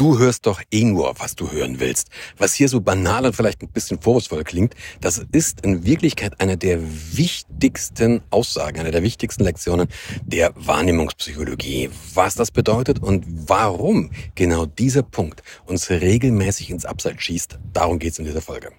Du 0.00 0.18
hörst 0.18 0.46
doch 0.46 0.62
eh 0.70 0.82
nur, 0.84 1.14
was 1.18 1.36
du 1.36 1.52
hören 1.52 1.78
willst. 1.78 2.08
Was 2.38 2.54
hier 2.54 2.70
so 2.70 2.80
banal 2.80 3.26
und 3.26 3.36
vielleicht 3.36 3.60
ein 3.60 3.68
bisschen 3.68 4.00
vorwurfsvoll 4.00 4.44
klingt, 4.44 4.74
das 5.02 5.26
ist 5.30 5.60
in 5.60 5.84
Wirklichkeit 5.84 6.40
eine 6.40 6.56
der 6.56 6.78
wichtigsten 7.12 8.22
Aussagen, 8.30 8.80
eine 8.80 8.92
der 8.92 9.02
wichtigsten 9.02 9.44
Lektionen 9.44 9.88
der 10.24 10.54
Wahrnehmungspsychologie. 10.56 11.90
Was 12.14 12.34
das 12.34 12.50
bedeutet 12.50 13.02
und 13.02 13.26
warum 13.28 14.10
genau 14.36 14.64
dieser 14.64 15.02
Punkt 15.02 15.42
uns 15.66 15.90
regelmäßig 15.90 16.70
ins 16.70 16.86
Abseits 16.86 17.22
schießt, 17.22 17.58
darum 17.74 17.98
geht's 17.98 18.18
in 18.18 18.24
dieser 18.24 18.40
Folge. 18.40 18.70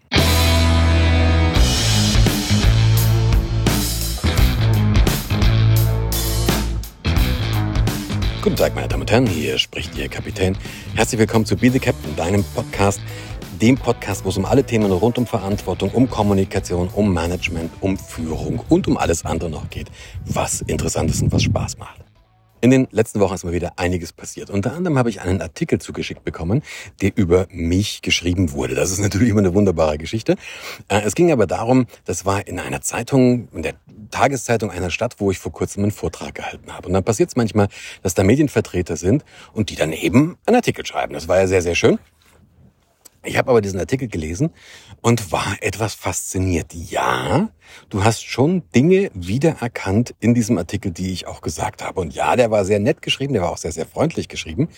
Guten 8.41 8.55
Tag, 8.55 8.73
meine 8.73 8.87
Damen 8.87 9.01
und 9.01 9.11
Herren, 9.11 9.27
hier 9.27 9.59
spricht 9.59 9.95
Ihr 9.95 10.09
Kapitän. 10.09 10.57
Herzlich 10.95 11.19
willkommen 11.19 11.45
zu 11.45 11.55
Be 11.55 11.69
the 11.69 11.77
Captain, 11.77 12.15
deinem 12.15 12.43
Podcast, 12.43 12.99
dem 13.61 13.77
Podcast, 13.77 14.25
wo 14.25 14.29
es 14.29 14.37
um 14.37 14.45
alle 14.45 14.63
Themen 14.63 14.91
rund 14.91 15.19
um 15.19 15.27
Verantwortung, 15.27 15.91
um 15.91 16.09
Kommunikation, 16.09 16.89
um 16.95 17.13
Management, 17.13 17.71
um 17.81 17.99
Führung 17.99 18.63
und 18.67 18.87
um 18.87 18.97
alles 18.97 19.25
andere 19.25 19.51
noch 19.51 19.69
geht, 19.69 19.91
was 20.25 20.61
interessant 20.61 21.11
ist 21.11 21.21
und 21.21 21.31
was 21.31 21.43
Spaß 21.43 21.77
macht. 21.77 22.01
In 22.63 22.69
den 22.69 22.87
letzten 22.91 23.19
Wochen 23.19 23.33
ist 23.33 23.43
mal 23.43 23.53
wieder 23.53 23.73
einiges 23.77 24.13
passiert. 24.13 24.51
Unter 24.51 24.73
anderem 24.73 24.99
habe 24.99 25.09
ich 25.09 25.21
einen 25.21 25.41
Artikel 25.41 25.79
zugeschickt 25.79 26.23
bekommen, 26.23 26.61
der 27.01 27.11
über 27.15 27.47
mich 27.49 28.03
geschrieben 28.03 28.51
wurde. 28.51 28.75
Das 28.75 28.91
ist 28.91 28.99
natürlich 28.99 29.29
immer 29.29 29.39
eine 29.39 29.55
wunderbare 29.55 29.97
Geschichte. 29.97 30.35
Äh, 30.87 31.01
es 31.01 31.15
ging 31.15 31.31
aber 31.31 31.47
darum, 31.47 31.87
das 32.05 32.23
war 32.23 32.47
in 32.47 32.59
einer 32.59 32.81
Zeitung, 32.81 33.47
in 33.51 33.63
der 33.63 33.73
Tageszeitung 34.11 34.69
einer 34.69 34.91
Stadt, 34.91 35.15
wo 35.17 35.31
ich 35.31 35.39
vor 35.39 35.51
kurzem 35.51 35.81
einen 35.81 35.91
Vortrag 35.91 36.35
gehalten 36.35 36.71
habe. 36.71 36.87
Und 36.87 36.93
dann 36.93 37.03
passiert 37.03 37.29
es 37.29 37.35
manchmal, 37.35 37.67
dass 38.03 38.13
da 38.13 38.21
Medienvertreter 38.23 38.95
sind 38.95 39.25
und 39.53 39.71
die 39.71 39.75
dann 39.75 39.91
eben 39.91 40.37
einen 40.45 40.57
Artikel 40.57 40.85
schreiben. 40.85 41.15
Das 41.15 41.27
war 41.27 41.39
ja 41.39 41.47
sehr, 41.47 41.63
sehr 41.63 41.75
schön. 41.75 41.97
Ich 43.23 43.37
habe 43.37 43.51
aber 43.51 43.61
diesen 43.61 43.79
Artikel 43.79 44.07
gelesen 44.07 44.49
und 45.01 45.31
war 45.31 45.57
etwas 45.61 45.93
fasziniert. 45.93 46.73
Ja, 46.73 47.49
du 47.89 48.03
hast 48.03 48.25
schon 48.25 48.63
Dinge 48.73 49.11
wiedererkannt 49.13 50.15
in 50.19 50.33
diesem 50.33 50.57
Artikel, 50.57 50.91
die 50.91 51.11
ich 51.11 51.27
auch 51.27 51.41
gesagt 51.41 51.83
habe. 51.83 52.01
Und 52.01 52.15
ja, 52.15 52.35
der 52.35 52.49
war 52.49 52.65
sehr 52.65 52.79
nett 52.79 53.03
geschrieben, 53.03 53.33
der 53.33 53.43
war 53.43 53.51
auch 53.51 53.57
sehr, 53.57 53.71
sehr 53.71 53.85
freundlich 53.85 54.27
geschrieben. 54.27 54.69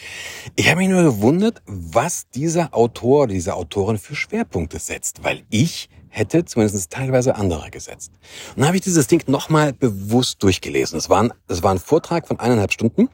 Ich 0.57 0.69
habe 0.69 0.79
mich 0.79 0.89
nur 0.89 1.03
gewundert, 1.03 1.61
was 1.65 2.29
dieser 2.31 2.73
Autor, 2.73 3.27
diese 3.27 3.55
Autorin 3.55 3.97
für 3.97 4.15
Schwerpunkte 4.15 4.77
setzt, 4.77 5.23
weil 5.23 5.43
ich 5.49 5.89
hätte 6.09 6.43
zumindest 6.43 6.91
teilweise 6.91 7.35
andere 7.35 7.71
gesetzt. 7.71 8.11
Und 8.49 8.59
dann 8.59 8.67
habe 8.67 8.77
ich 8.77 8.83
dieses 8.83 9.07
Ding 9.07 9.23
nochmal 9.27 9.71
bewusst 9.71 10.43
durchgelesen. 10.43 10.97
Es 10.97 11.09
war, 11.09 11.29
es 11.47 11.63
war 11.63 11.71
ein 11.71 11.79
Vortrag 11.79 12.27
von 12.27 12.39
eineinhalb 12.39 12.73
Stunden 12.73 13.07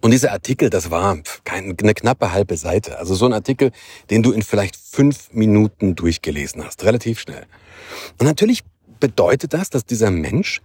und 0.00 0.10
dieser 0.12 0.32
Artikel, 0.32 0.70
das 0.70 0.90
war 0.90 1.18
eine 1.44 1.94
knappe 1.94 2.32
halbe 2.32 2.56
Seite. 2.56 2.98
Also 2.98 3.14
so 3.14 3.26
ein 3.26 3.32
Artikel, 3.32 3.72
den 4.10 4.22
du 4.22 4.32
in 4.32 4.42
vielleicht 4.42 4.76
fünf 4.76 5.32
Minuten 5.32 5.94
durchgelesen 5.94 6.64
hast, 6.64 6.84
relativ 6.84 7.20
schnell. 7.20 7.46
Und 8.18 8.26
natürlich 8.26 8.62
bedeutet 9.00 9.52
das, 9.52 9.70
dass 9.70 9.84
dieser 9.84 10.10
Mensch 10.10 10.60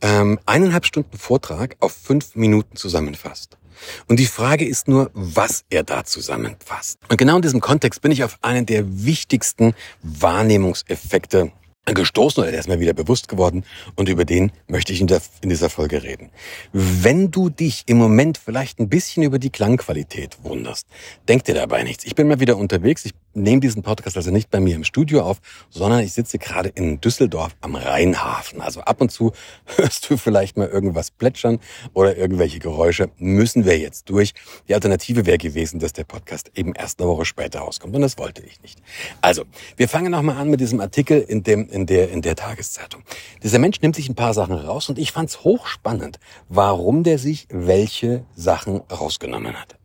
ähm, 0.00 0.38
eineinhalb 0.46 0.86
Stunden 0.86 1.16
Vortrag 1.18 1.76
auf 1.80 1.92
fünf 1.92 2.34
Minuten 2.34 2.76
zusammenfasst. 2.76 3.58
Und 4.06 4.20
die 4.20 4.26
Frage 4.26 4.66
ist 4.66 4.88
nur, 4.88 5.10
was 5.14 5.64
er 5.68 5.82
da 5.82 6.04
zusammenfasst. 6.04 6.98
Und 7.08 7.16
genau 7.16 7.36
in 7.36 7.42
diesem 7.42 7.60
Kontext 7.60 8.00
bin 8.02 8.12
ich 8.12 8.24
auf 8.24 8.38
einen 8.40 8.66
der 8.66 9.04
wichtigsten 9.04 9.74
Wahrnehmungseffekte 10.02 11.52
gestoßen 11.92 12.42
oder 12.42 12.50
der 12.50 12.60
ist 12.60 12.68
mir 12.68 12.80
wieder 12.80 12.94
bewusst 12.94 13.28
geworden 13.28 13.64
und 13.96 14.08
über 14.08 14.24
den 14.24 14.52
möchte 14.68 14.92
ich 14.92 15.00
in, 15.00 15.06
der, 15.06 15.20
in 15.42 15.50
dieser 15.50 15.68
Folge 15.68 16.02
reden. 16.02 16.30
Wenn 16.72 17.30
du 17.30 17.50
dich 17.50 17.84
im 17.86 17.98
Moment 17.98 18.38
vielleicht 18.38 18.78
ein 18.78 18.88
bisschen 18.88 19.22
über 19.22 19.38
die 19.38 19.50
Klangqualität 19.50 20.38
wunderst, 20.42 20.86
denk 21.28 21.44
dir 21.44 21.54
dabei 21.54 21.82
nichts. 21.82 22.04
Ich 22.04 22.14
bin 22.14 22.28
mal 22.28 22.40
wieder 22.40 22.56
unterwegs. 22.56 23.04
Ich 23.04 23.12
nehme 23.34 23.60
diesen 23.60 23.82
Podcast 23.82 24.16
also 24.16 24.30
nicht 24.30 24.50
bei 24.50 24.60
mir 24.60 24.74
im 24.74 24.84
Studio 24.84 25.22
auf, 25.22 25.38
sondern 25.70 26.00
ich 26.00 26.12
sitze 26.12 26.38
gerade 26.38 26.68
in 26.68 27.00
Düsseldorf 27.00 27.54
am 27.60 27.74
Rheinhafen. 27.74 28.60
Also 28.60 28.80
ab 28.80 29.00
und 29.00 29.10
zu 29.10 29.32
hörst 29.76 30.08
du 30.10 30.16
vielleicht 30.16 30.56
mal 30.56 30.68
irgendwas 30.68 31.10
plätschern 31.10 31.60
oder 31.92 32.16
irgendwelche 32.16 32.58
Geräusche. 32.58 33.10
Müssen 33.18 33.64
wir 33.64 33.78
jetzt 33.78 34.08
durch. 34.10 34.34
Die 34.68 34.74
Alternative 34.74 35.26
wäre 35.26 35.38
gewesen, 35.38 35.78
dass 35.80 35.92
der 35.92 36.04
Podcast 36.04 36.50
eben 36.54 36.74
erst 36.74 37.00
eine 37.00 37.08
Woche 37.08 37.24
später 37.24 37.60
rauskommt 37.60 37.94
und 37.94 38.02
das 38.02 38.18
wollte 38.18 38.42
ich 38.42 38.62
nicht. 38.62 38.80
Also, 39.20 39.44
wir 39.76 39.88
fangen 39.88 40.12
nochmal 40.12 40.36
an 40.36 40.50
mit 40.50 40.60
diesem 40.60 40.80
Artikel 40.80 41.20
in 41.20 41.42
dem 41.42 41.68
in 41.68 41.86
der, 41.86 42.10
in 42.10 42.22
der 42.22 42.36
Tageszeitung. 42.36 43.02
Dieser 43.42 43.58
Mensch 43.58 43.80
nimmt 43.80 43.96
sich 43.96 44.08
ein 44.08 44.14
paar 44.14 44.34
Sachen 44.34 44.54
raus 44.54 44.88
und 44.88 44.98
ich 44.98 45.12
fand's 45.12 45.44
hochspannend, 45.44 46.18
warum 46.48 47.02
der 47.02 47.18
sich 47.18 47.46
welche 47.50 48.24
Sachen 48.34 48.82
rausgenommen 48.90 49.54
hat. 49.60 49.76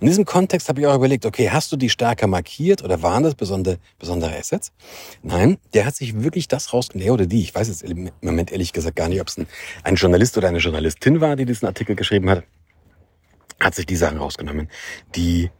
In 0.00 0.06
diesem 0.06 0.24
Kontext 0.24 0.68
habe 0.68 0.80
ich 0.80 0.86
auch 0.86 0.94
überlegt, 0.94 1.26
okay, 1.26 1.50
hast 1.50 1.72
du 1.72 1.76
die 1.76 1.90
stärker 1.90 2.26
markiert 2.26 2.82
oder 2.82 3.02
waren 3.02 3.22
das 3.22 3.34
besondere, 3.34 3.78
besondere 3.98 4.36
Assets? 4.36 4.72
Nein, 5.22 5.58
der 5.74 5.86
hat 5.86 5.96
sich 5.96 6.22
wirklich 6.22 6.48
das 6.48 6.72
rausgenommen, 6.72 7.12
oder 7.12 7.26
die, 7.26 7.42
ich 7.42 7.54
weiß 7.54 7.68
jetzt 7.68 7.82
im 7.82 8.10
Moment 8.20 8.52
ehrlich 8.52 8.72
gesagt 8.72 8.96
gar 8.96 9.08
nicht, 9.08 9.20
ob 9.20 9.28
es 9.28 9.38
ein, 9.38 9.46
ein 9.82 9.94
Journalist 9.96 10.36
oder 10.36 10.48
eine 10.48 10.58
Journalistin 10.58 11.20
war, 11.20 11.36
die 11.36 11.44
diesen 11.44 11.66
Artikel 11.66 11.96
geschrieben 11.96 12.30
hat, 12.30 12.44
hat 13.60 13.74
sich 13.74 13.86
die 13.86 13.96
Sachen 13.96 14.18
rausgenommen, 14.18 14.68
die 15.14 15.50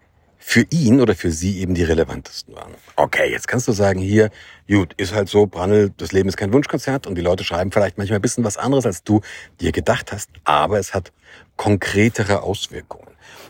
für 0.49 0.65
ihn 0.71 1.01
oder 1.01 1.17
für 1.17 1.33
sie 1.33 1.59
eben 1.59 1.75
die 1.75 1.83
relevantesten 1.83 2.55
waren. 2.55 2.73
Okay, 2.95 3.33
jetzt 3.33 3.49
kannst 3.49 3.67
du 3.67 3.73
sagen, 3.73 3.99
hier, 3.99 4.31
gut, 4.69 4.93
ist 4.97 5.13
halt 5.13 5.29
so, 5.29 5.47
Brandl, 5.47 5.91
das 5.97 6.13
Leben 6.13 6.29
ist 6.29 6.37
kein 6.37 6.53
Wunschkonzert 6.53 7.09
und 7.09 7.17
die 7.17 7.21
Leute 7.21 7.43
schreiben 7.43 7.73
vielleicht 7.73 7.99
manchmal 7.99 8.21
ein 8.21 8.23
bisschen 8.23 8.45
was 8.45 8.57
anderes, 8.57 8.87
als 8.87 9.03
du 9.03 9.23
dir 9.61 9.73
gedacht 9.73 10.13
hast, 10.13 10.31
aber 10.45 10.79
es 10.79 10.95
hat 10.95 11.13
konkretere 11.57 12.43
Auswirkungen. 12.43 13.06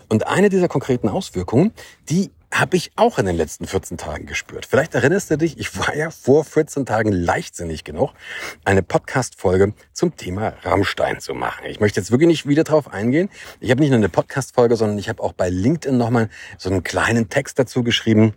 Und 0.09 0.27
eine 0.27 0.49
dieser 0.49 0.69
konkreten 0.69 1.09
Auswirkungen, 1.09 1.73
die 2.09 2.31
habe 2.53 2.77
ich 2.77 2.93
auch 2.97 3.19
in 3.19 3.27
den 3.27 3.37
letzten 3.37 3.67
14 3.67 3.99
Tagen 3.99 4.27
gespürt. 4.27 4.67
Vielleicht 4.67 4.95
erinnerst 4.95 5.31
du 5.31 5.37
dich, 5.37 5.59
ich 5.59 5.79
war 5.79 5.95
ja 5.95 6.11
vor 6.11 6.45
14 6.45 6.87
Tagen 6.87 7.13
leichtsinnig 7.13 7.85
genug, 7.85 8.13
eine 8.65 8.83
Podcast-Folge 8.83 9.75
zum 9.93 10.17
Thema 10.17 10.55
Rammstein 10.63 11.21
zu 11.21 11.35
machen. 11.35 11.67
Ich 11.67 11.81
möchte 11.81 12.01
jetzt 12.01 12.11
wirklich 12.11 12.29
nicht 12.29 12.49
wieder 12.49 12.65
drauf 12.65 12.91
eingehen. 12.91 13.29
Ich 13.61 13.71
habe 13.71 13.81
nicht 13.81 13.91
nur 13.91 13.99
eine 13.99 14.09
Podcast-Folge, 14.09 14.77
sondern 14.77 14.99
ich 14.99 15.09
habe 15.09 15.23
auch 15.23 15.33
bei 15.33 15.51
LinkedIn 15.51 15.99
nochmal 15.99 16.31
so 16.57 16.71
einen 16.71 16.83
kleinen 16.83 17.29
Text 17.29 17.59
dazu 17.59 17.83
geschrieben, 17.83 18.35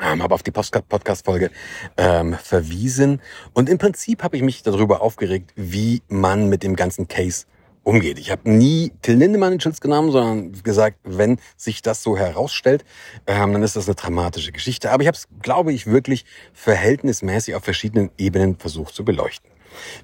ähm, 0.00 0.22
habe 0.22 0.34
auf 0.34 0.42
die 0.42 0.50
Podcast-Folge 0.50 1.50
ähm, 1.96 2.34
verwiesen. 2.34 3.22
Und 3.54 3.68
im 3.68 3.78
Prinzip 3.78 4.22
habe 4.22 4.36
ich 4.36 4.42
mich 4.42 4.62
darüber 4.62 5.00
aufgeregt, 5.00 5.52
wie 5.56 6.02
man 6.08 6.48
mit 6.48 6.62
dem 6.64 6.76
ganzen 6.76 7.08
Case 7.08 7.46
umgeht. 7.84 8.18
Ich 8.18 8.30
habe 8.30 8.50
nie 8.50 8.92
Till 9.02 9.16
Lindemann 9.16 9.52
in 9.52 9.60
Schutz 9.60 9.80
genommen, 9.80 10.10
sondern 10.10 10.62
gesagt, 10.62 10.98
wenn 11.04 11.38
sich 11.56 11.82
das 11.82 12.02
so 12.02 12.16
herausstellt, 12.16 12.84
ähm, 13.26 13.52
dann 13.52 13.62
ist 13.62 13.76
das 13.76 13.86
eine 13.86 13.94
dramatische 13.94 14.52
Geschichte. 14.52 14.90
Aber 14.90 15.02
ich 15.02 15.06
habe 15.06 15.16
es, 15.16 15.28
glaube 15.42 15.72
ich, 15.72 15.86
wirklich 15.86 16.24
verhältnismäßig 16.52 17.54
auf 17.54 17.64
verschiedenen 17.64 18.10
Ebenen 18.18 18.58
versucht 18.58 18.94
zu 18.94 19.04
beleuchten. 19.04 19.50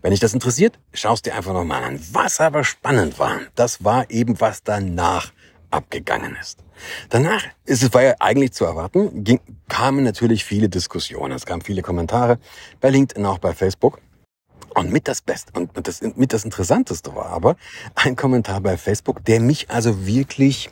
Wenn 0.02 0.10
dich 0.10 0.20
das 0.20 0.34
interessiert, 0.34 0.78
schaust 0.92 1.26
dir 1.26 1.34
einfach 1.34 1.52
nochmal 1.52 1.82
an. 1.84 2.00
Was 2.12 2.40
aber 2.40 2.64
spannend 2.64 3.18
war, 3.18 3.40
das 3.54 3.84
war 3.84 4.10
eben, 4.10 4.40
was 4.40 4.62
danach 4.62 5.32
abgegangen 5.70 6.36
ist. 6.40 6.58
Danach 7.08 7.44
ist 7.64 7.82
es 7.82 7.92
war 7.92 8.02
ja 8.02 8.14
eigentlich 8.18 8.52
zu 8.52 8.64
erwarten, 8.64 9.22
ging, 9.22 9.40
kamen 9.68 10.02
natürlich 10.02 10.44
viele 10.44 10.68
Diskussionen, 10.68 11.32
es 11.32 11.46
kamen 11.46 11.62
viele 11.62 11.82
Kommentare 11.82 12.38
bei 12.80 12.90
LinkedIn, 12.90 13.24
auch 13.26 13.38
bei 13.38 13.52
Facebook. 13.52 14.00
Und 14.74 14.92
mit 14.92 15.08
das 15.08 15.20
Beste 15.20 15.52
und 15.58 15.70
das, 15.86 16.00
mit 16.02 16.32
das 16.32 16.44
Interessanteste 16.44 17.14
war 17.14 17.26
aber 17.26 17.56
ein 17.94 18.16
Kommentar 18.16 18.60
bei 18.60 18.76
Facebook, 18.76 19.24
der 19.24 19.40
mich 19.40 19.70
also 19.70 20.06
wirklich 20.06 20.70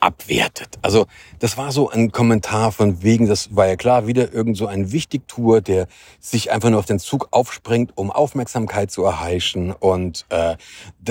abwertet. 0.00 0.78
Also 0.82 1.06
das 1.38 1.56
war 1.56 1.72
so 1.72 1.90
ein 1.90 2.10
Kommentar 2.10 2.72
von 2.72 3.02
wegen, 3.02 3.26
das 3.26 3.54
war 3.54 3.68
ja 3.68 3.76
klar, 3.76 4.06
wieder 4.06 4.32
irgend 4.32 4.56
so 4.56 4.66
ein 4.66 4.92
Wichtigtour, 4.92 5.60
der 5.60 5.86
sich 6.18 6.50
einfach 6.50 6.70
nur 6.70 6.78
auf 6.78 6.86
den 6.86 6.98
Zug 6.98 7.28
aufspringt, 7.30 7.92
um 7.96 8.10
Aufmerksamkeit 8.10 8.90
zu 8.90 9.04
erheischen. 9.04 9.72
Und 9.72 10.24
äh, 10.30 10.56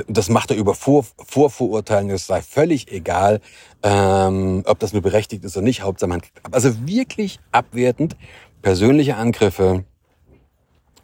das 0.08 0.30
macht 0.30 0.52
er 0.52 0.58
über 0.58 0.74
Vor 0.74 1.06
Vorverurteilen, 1.24 2.10
es 2.10 2.28
sei 2.28 2.42
völlig 2.42 2.92
egal, 2.92 3.42
ähm, 3.84 4.64
ob 4.66 4.80
das 4.80 4.92
nur 4.92 5.02
berechtigt 5.02 5.46
ist 5.46 5.56
oder 5.56 5.66
nicht, 5.66 5.84
Hauptsache 5.84 6.10
man 6.10 6.22
Also 6.52 6.88
wirklich 6.88 7.40
abwertend, 7.52 8.18
persönliche 8.62 9.16
Angriffe, 9.16 9.86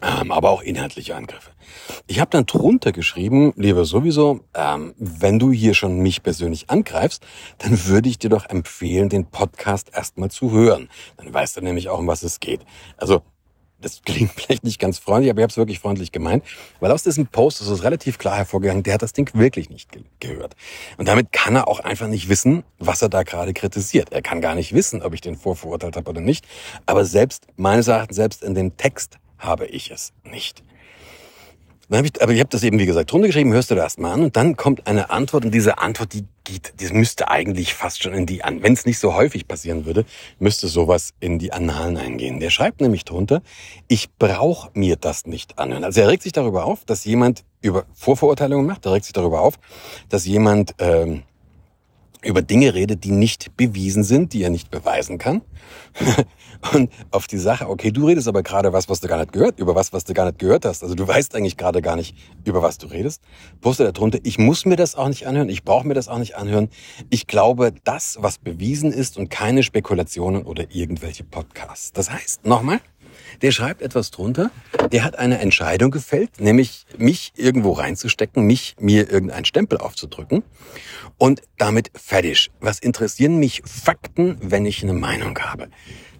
ähm, 0.01 0.31
aber 0.31 0.49
auch 0.49 0.61
inhaltliche 0.61 1.15
Angriffe. 1.15 1.51
Ich 2.07 2.19
habe 2.19 2.31
dann 2.31 2.45
drunter 2.45 2.91
geschrieben, 2.91 3.53
lieber 3.55 3.85
sowieso, 3.85 4.41
ähm, 4.53 4.93
wenn 4.97 5.39
du 5.39 5.51
hier 5.51 5.73
schon 5.73 5.99
mich 5.99 6.23
persönlich 6.23 6.69
angreifst, 6.69 7.25
dann 7.57 7.85
würde 7.85 8.09
ich 8.09 8.19
dir 8.19 8.29
doch 8.29 8.49
empfehlen, 8.49 9.09
den 9.09 9.25
Podcast 9.25 9.91
erstmal 9.93 10.31
zu 10.31 10.51
hören. 10.51 10.89
Dann 11.17 11.33
weißt 11.33 11.57
du 11.57 11.61
nämlich 11.61 11.89
auch, 11.89 11.99
um 11.99 12.07
was 12.07 12.23
es 12.23 12.39
geht. 12.39 12.61
Also 12.97 13.21
das 13.81 14.01
klingt 14.05 14.31
vielleicht 14.31 14.63
nicht 14.63 14.79
ganz 14.79 14.99
freundlich, 14.99 15.29
aber 15.29 15.39
ich 15.39 15.43
habe 15.43 15.51
es 15.51 15.57
wirklich 15.57 15.79
freundlich 15.79 16.11
gemeint, 16.11 16.43
weil 16.79 16.91
aus 16.91 17.03
diesem 17.03 17.27
Post 17.27 17.61
ist 17.61 17.67
es 17.67 17.83
relativ 17.83 18.17
klar 18.17 18.37
hervorgegangen, 18.37 18.83
der 18.83 18.95
hat 18.95 19.01
das 19.01 19.13
Ding 19.13 19.29
wirklich 19.33 19.69
nicht 19.69 19.91
ge 19.91 20.03
gehört. 20.19 20.55
Und 20.97 21.07
damit 21.07 21.31
kann 21.31 21.55
er 21.55 21.67
auch 21.67 21.79
einfach 21.79 22.07
nicht 22.07 22.29
wissen, 22.29 22.63
was 22.79 23.01
er 23.01 23.09
da 23.09 23.23
gerade 23.23 23.53
kritisiert. 23.53 24.11
Er 24.11 24.21
kann 24.21 24.41
gar 24.41 24.55
nicht 24.55 24.73
wissen, 24.73 25.01
ob 25.01 25.13
ich 25.13 25.21
den 25.21 25.35
vorverurteilt 25.35 25.97
habe 25.97 26.09
oder 26.09 26.21
nicht. 26.21 26.45
Aber 26.85 27.05
selbst, 27.05 27.47
meines 27.57 27.87
Erachtens, 27.87 28.15
selbst 28.15 28.43
in 28.43 28.55
dem 28.55 28.77
Text 28.77 29.19
habe 29.37 29.65
ich 29.65 29.91
es 29.91 30.13
nicht. 30.23 30.63
Dann 31.89 31.99
hab 31.99 32.05
ich, 32.05 32.21
aber 32.21 32.31
ich 32.31 32.39
habe 32.39 32.49
das 32.49 32.63
eben, 32.63 32.79
wie 32.79 32.85
gesagt, 32.85 33.11
drunter 33.11 33.27
geschrieben, 33.27 33.53
hörst 33.53 33.69
du 33.69 33.75
das 33.75 33.97
mal 33.97 34.11
an 34.11 34.23
und 34.23 34.35
dann 34.35 34.55
kommt 34.55 34.87
eine 34.87 35.11
Antwort 35.11 35.45
und 35.45 35.51
diese 35.51 35.77
Antwort, 35.77 36.13
die 36.13 36.25
geht, 36.43 36.73
die 36.79 36.91
müsste 36.91 37.27
eigentlich 37.27 37.75
fast 37.75 38.01
schon 38.01 38.13
in 38.13 38.25
die 38.25 38.43
an. 38.43 38.63
Wenn 38.63 38.73
es 38.73 38.85
nicht 38.85 38.97
so 38.97 39.13
häufig 39.13 39.47
passieren 39.47 39.85
würde, 39.85 40.05
müsste 40.39 40.67
sowas 40.67 41.13
in 41.19 41.37
die 41.37 41.53
Annalen 41.53 41.97
eingehen. 41.97 42.39
Der 42.39 42.49
schreibt 42.49 42.81
nämlich 42.81 43.05
drunter, 43.05 43.43
ich 43.87 44.09
brauche 44.17 44.71
mir 44.73 44.95
das 44.95 45.27
nicht 45.27 45.59
anhören. 45.59 45.83
Also 45.83 46.01
er 46.01 46.07
regt 46.07 46.23
sich 46.23 46.31
darüber 46.31 46.65
auf, 46.65 46.85
dass 46.85 47.05
jemand 47.05 47.43
über 47.61 47.85
Vorverurteilungen 47.93 48.65
macht, 48.65 48.85
er 48.85 48.93
regt 48.93 49.05
sich 49.05 49.13
darüber 49.13 49.41
auf, 49.41 49.55
dass 50.09 50.25
jemand 50.25 50.73
ähm, 50.79 51.23
über 52.25 52.41
Dinge 52.41 52.73
redet, 52.73 53.03
die 53.03 53.11
nicht 53.11 53.55
bewiesen 53.55 54.03
sind, 54.03 54.33
die 54.33 54.43
er 54.43 54.49
nicht 54.49 54.71
beweisen 54.71 55.17
kann. 55.17 55.41
und 56.73 56.91
auf 57.11 57.27
die 57.27 57.37
Sache, 57.37 57.69
okay, 57.69 57.91
du 57.91 58.07
redest 58.07 58.27
aber 58.27 58.43
gerade 58.43 58.73
was, 58.73 58.89
was 58.89 58.99
du 58.99 59.07
gar 59.07 59.19
nicht 59.19 59.31
gehört, 59.31 59.59
über 59.59 59.75
was, 59.75 59.93
was 59.93 60.03
du 60.03 60.13
gar 60.13 60.25
nicht 60.25 60.39
gehört 60.39 60.65
hast. 60.65 60.83
Also 60.83 60.95
du 60.95 61.07
weißt 61.07 61.35
eigentlich 61.35 61.57
gerade 61.57 61.81
gar 61.81 61.95
nicht, 61.95 62.15
über 62.43 62.61
was 62.61 62.77
du 62.77 62.87
redest. 62.87 63.21
Postet 63.61 63.95
darunter, 63.95 64.19
ich 64.23 64.37
muss 64.37 64.65
mir 64.65 64.75
das 64.75 64.95
auch 64.95 65.07
nicht 65.07 65.27
anhören, 65.27 65.49
ich 65.49 65.63
brauche 65.63 65.87
mir 65.87 65.93
das 65.93 66.07
auch 66.07 66.17
nicht 66.17 66.35
anhören. 66.35 66.69
Ich 67.09 67.27
glaube, 67.27 67.73
das, 67.83 68.17
was 68.19 68.37
bewiesen 68.37 68.91
ist 68.91 69.17
und 69.17 69.29
keine 69.29 69.63
Spekulationen 69.63 70.43
oder 70.43 70.65
irgendwelche 70.69 71.23
Podcasts. 71.23 71.91
Das 71.93 72.11
heißt, 72.11 72.45
nochmal, 72.45 72.79
der 73.41 73.51
schreibt 73.51 73.81
etwas 73.81 74.11
drunter, 74.11 74.51
der 74.91 75.03
hat 75.03 75.17
eine 75.17 75.39
Entscheidung 75.39 75.91
gefällt, 75.91 76.39
nämlich 76.39 76.85
mich 76.97 77.33
irgendwo 77.35 77.71
reinzustecken, 77.73 78.45
mich 78.45 78.75
mir 78.79 79.11
irgendeinen 79.11 79.45
Stempel 79.45 79.77
aufzudrücken 79.77 80.43
und 81.17 81.41
damit 81.57 81.91
fertig. 81.95 82.51
Was 82.59 82.79
interessieren 82.79 83.37
mich 83.37 83.61
Fakten, 83.65 84.37
wenn 84.41 84.65
ich 84.65 84.83
eine 84.83 84.93
Meinung 84.93 85.37
habe? 85.39 85.69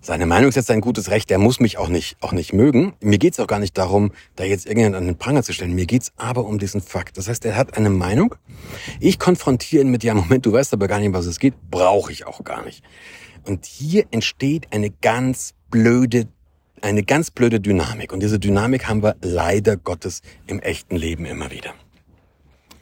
Seine 0.05 0.27
Meinung 0.27 0.49
ist 0.49 0.55
jetzt 0.55 0.69
ein 0.69 0.81
gutes 0.81 1.09
Recht, 1.09 1.31
der 1.31 1.39
muss 1.39 1.59
mich 1.59 1.79
auch 1.79 1.87
nicht, 1.87 2.17
auch 2.21 2.31
nicht 2.31 2.53
mögen. 2.53 2.93
Mir 3.01 3.17
geht's 3.17 3.39
auch 3.39 3.47
gar 3.47 3.57
nicht 3.57 3.75
darum, 3.75 4.11
da 4.35 4.43
jetzt 4.43 4.67
irgendjemand 4.67 4.97
an 4.97 5.07
den 5.07 5.17
Pranger 5.17 5.41
zu 5.41 5.51
stellen. 5.51 5.73
Mir 5.73 5.87
geht's 5.87 6.13
aber 6.15 6.45
um 6.45 6.59
diesen 6.59 6.79
Fakt. 6.79 7.17
Das 7.17 7.27
heißt, 7.27 7.43
er 7.43 7.55
hat 7.55 7.75
eine 7.75 7.89
Meinung. 7.89 8.35
Ich 8.99 9.17
konfrontiere 9.17 9.83
ihn 9.83 9.89
mit, 9.89 10.03
ja, 10.03 10.13
Moment, 10.13 10.45
du 10.45 10.51
weißt 10.51 10.73
aber 10.73 10.87
gar 10.87 10.99
nicht, 10.99 11.11
was 11.13 11.25
es 11.25 11.39
geht. 11.39 11.55
Brauche 11.71 12.11
ich 12.11 12.27
auch 12.27 12.43
gar 12.43 12.63
nicht. 12.63 12.83
Und 13.45 13.65
hier 13.65 14.05
entsteht 14.11 14.67
eine 14.71 14.91
ganz 14.91 15.55
blöde 15.71 16.27
eine 16.81 17.03
ganz 17.03 17.31
blöde 17.31 17.59
Dynamik. 17.59 18.11
Und 18.13 18.21
diese 18.21 18.39
Dynamik 18.39 18.87
haben 18.87 19.03
wir 19.03 19.15
leider 19.21 19.77
Gottes 19.77 20.21
im 20.47 20.59
echten 20.59 20.95
Leben 20.95 21.25
immer 21.25 21.51
wieder. 21.51 21.73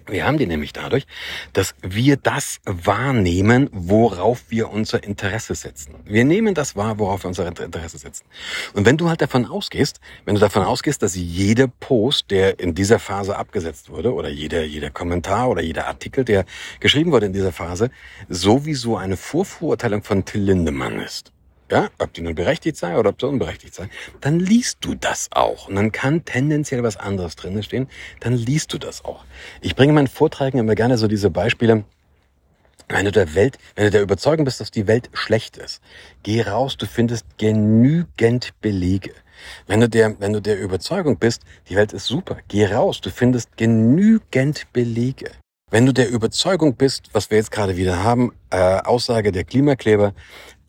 Wir 0.07 0.25
haben 0.25 0.37
die 0.37 0.47
nämlich 0.47 0.73
dadurch, 0.73 1.05
dass 1.53 1.75
wir 1.81 2.17
das 2.17 2.59
wahrnehmen, 2.65 3.69
worauf 3.71 4.43
wir 4.49 4.69
unser 4.69 5.01
Interesse 5.01 5.55
setzen. 5.55 5.95
Wir 6.03 6.25
nehmen 6.25 6.53
das 6.53 6.75
wahr, 6.75 6.99
worauf 6.99 7.23
wir 7.23 7.29
unser 7.29 7.47
Interesse 7.47 7.97
setzen. 7.97 8.25
Und 8.73 8.85
wenn 8.85 8.97
du 8.97 9.07
halt 9.07 9.21
davon 9.21 9.45
ausgehst, 9.45 10.01
wenn 10.25 10.35
du 10.35 10.41
davon 10.41 10.63
ausgehst, 10.63 11.01
dass 11.03 11.15
jeder 11.15 11.67
Post, 11.67 12.31
der 12.31 12.59
in 12.59 12.75
dieser 12.75 12.99
Phase 12.99 13.37
abgesetzt 13.37 13.89
wurde, 13.89 14.13
oder 14.13 14.29
jeder, 14.29 14.63
jeder 14.65 14.89
Kommentar 14.89 15.49
oder 15.49 15.61
jeder 15.61 15.87
Artikel, 15.87 16.25
der 16.25 16.43
geschrieben 16.81 17.11
wurde 17.11 17.27
in 17.27 17.33
dieser 17.33 17.53
Phase, 17.53 17.89
sowieso 18.27 18.97
eine 18.97 19.15
Vorverurteilung 19.15 20.03
von 20.03 20.25
Till 20.25 20.41
Lindemann 20.41 20.99
ist, 20.99 21.31
ja, 21.73 21.89
ob 21.97 22.13
die 22.13 22.21
nun 22.21 22.35
berechtigt 22.35 22.77
sei 22.77 22.97
oder 22.97 23.09
ob 23.09 23.19
sie 23.19 23.27
unberechtigt 23.27 23.73
sei, 23.73 23.89
dann 24.21 24.39
liest 24.39 24.77
du 24.81 24.93
das 24.93 25.29
auch. 25.31 25.67
Und 25.67 25.75
dann 25.75 25.91
kann 25.91 26.23
tendenziell 26.23 26.83
was 26.83 26.97
anderes 26.97 27.35
drin 27.35 27.61
stehen, 27.63 27.89
dann 28.19 28.33
liest 28.33 28.73
du 28.73 28.77
das 28.77 29.03
auch. 29.03 29.25
Ich 29.59 29.75
bringe 29.75 29.89
in 29.89 29.95
meinen 29.95 30.07
Vorträgen 30.07 30.59
immer 30.59 30.75
gerne 30.75 30.99
so 30.99 31.07
diese 31.07 31.31
Beispiele, 31.31 31.83
wenn 32.89 33.05
du 33.05 33.11
der 33.11 33.33
Welt, 33.33 33.57
wenn 33.75 33.85
du 33.85 33.91
der 33.91 34.03
Überzeugung 34.03 34.45
bist, 34.45 34.59
dass 34.59 34.69
die 34.69 34.85
Welt 34.85 35.09
schlecht 35.13 35.57
ist, 35.57 35.81
geh 36.21 36.43
raus, 36.43 36.77
du 36.77 36.85
findest 36.85 37.25
genügend 37.39 38.53
Belege. 38.61 39.13
Wenn 39.65 39.79
du 39.79 39.89
der, 39.89 40.19
wenn 40.19 40.33
du 40.33 40.41
der 40.41 40.59
Überzeugung 40.59 41.17
bist, 41.17 41.41
die 41.69 41.75
Welt 41.75 41.91
ist 41.91 42.05
super, 42.05 42.37
geh 42.49 42.67
raus, 42.67 43.01
du 43.01 43.09
findest 43.09 43.57
genügend 43.57 44.71
Belege. 44.73 45.31
Wenn 45.73 45.87
du 45.87 45.91
der 45.91 46.11
Überzeugung 46.11 46.75
bist, 46.75 47.09
was 47.13 47.31
wir 47.31 47.39
jetzt 47.39 47.49
gerade 47.49 47.77
wieder 47.77 48.03
haben, 48.03 48.31
äh, 48.51 48.77
Aussage 48.81 49.31
der 49.31 49.43
Klimakleber, 49.43 50.13